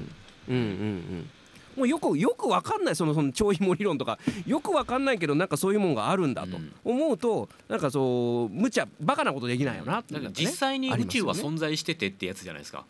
[0.48, 1.30] うんうん
[1.76, 4.18] もうよくよくわかんないそのその超紐理論とか。
[4.46, 6.72] よくわかんないけどなんかそういうもんがあるんだとうん。
[6.84, 12.84] 思うとなんかそう無茶バカなことできないよなね実際に宇宙は存在しててってやつじゃないですか。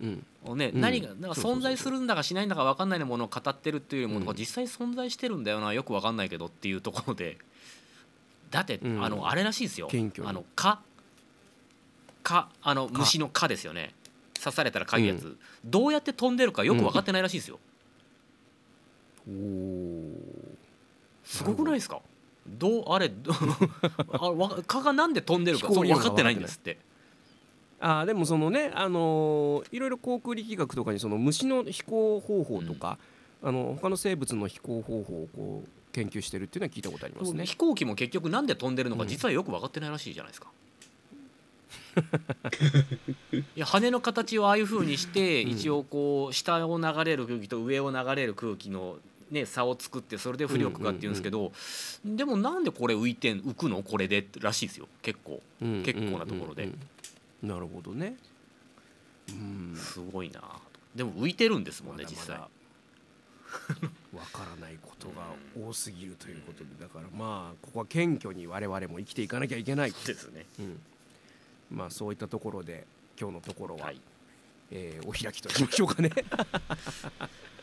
[0.00, 0.24] うん。
[0.56, 0.80] ね、うん。
[0.80, 5.72] 何がなんか存在するんだかしないんだか分かんないものを語ってるっていうよりも、うんなんか実際存在してるんだよな。
[5.72, 7.38] よく分かんないけどっていうところで。
[8.50, 9.04] だって、うん。
[9.04, 9.88] あのあれらしいですよ。
[10.24, 10.80] あの蚊。
[12.22, 12.48] 蚊。
[12.62, 12.98] あの蚊。
[13.00, 13.94] 虫の蚊ですよね。
[14.40, 17.58] 刺されたらかゆいやつ、どうやって飛んでるかよく分かってないらしいですよ、
[21.24, 22.00] すごくないですか？
[22.46, 23.32] どうあれど
[24.12, 26.78] あわ蚊がなんで飛んでるかそう分かってないんですって。
[27.80, 32.98] あーでもそのね、あのーいろいろ航空力学とかにその虫の飛行方法とか、
[33.42, 37.44] あの他の生物の飛行方法をこう研究してるっていうのは聞いたことありますね。
[37.46, 39.08] 飛行機も結局なんで飛んでるのかうん。
[39.08, 40.48] 実はよく分かってないらしいじゃないですか。
[43.32, 45.50] いや羽の形をああいうふうにしてうん。
[45.50, 48.96] 一応こう下を流れる空気と上を流れる空気の、
[49.30, 51.52] ね、差を作ってそれで浮力がっていうんですけど
[52.04, 54.88] でもなんでこれ浮いてん浮くのこれでらしいですよ。
[55.02, 55.42] 結構。
[55.60, 56.70] うん結構なところで。
[57.42, 58.16] なるほどね。
[59.28, 59.76] うん。
[59.76, 60.40] すごいな。
[60.94, 62.38] でも浮いてるんですもんね実際。
[62.38, 62.48] だ
[64.14, 66.70] わからないことが多すぎるということで。
[66.80, 70.46] だからまあここは謙虚に我々も生きていかなきゃいけない、ですね。
[70.58, 70.80] うん、
[71.70, 72.86] まあそういったところで
[73.20, 74.00] 今日のところは、はい。
[74.70, 76.10] えーお開きとしましょうかね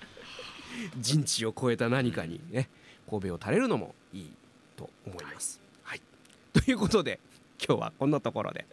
[0.97, 2.69] 人知を超えた何かにね
[3.09, 4.31] 神戸を垂れるのもいい
[4.75, 5.59] と思います。
[5.83, 6.01] はい、
[6.53, 7.19] ということで
[7.65, 8.65] 今日はこんなところで、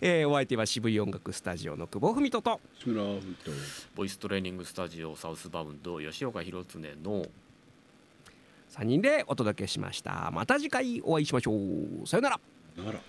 [0.00, 2.60] えーお相手は渋い音楽スタジオの久保文人と。
[3.94, 7.26] ボイストレーニングスタジオサウスバウンド吉岡弘恒の。
[8.70, 10.30] 3人でお届けしました。
[10.32, 12.06] また次回お会いしましょう。
[12.06, 12.40] さよなら。
[12.76, 13.00] なら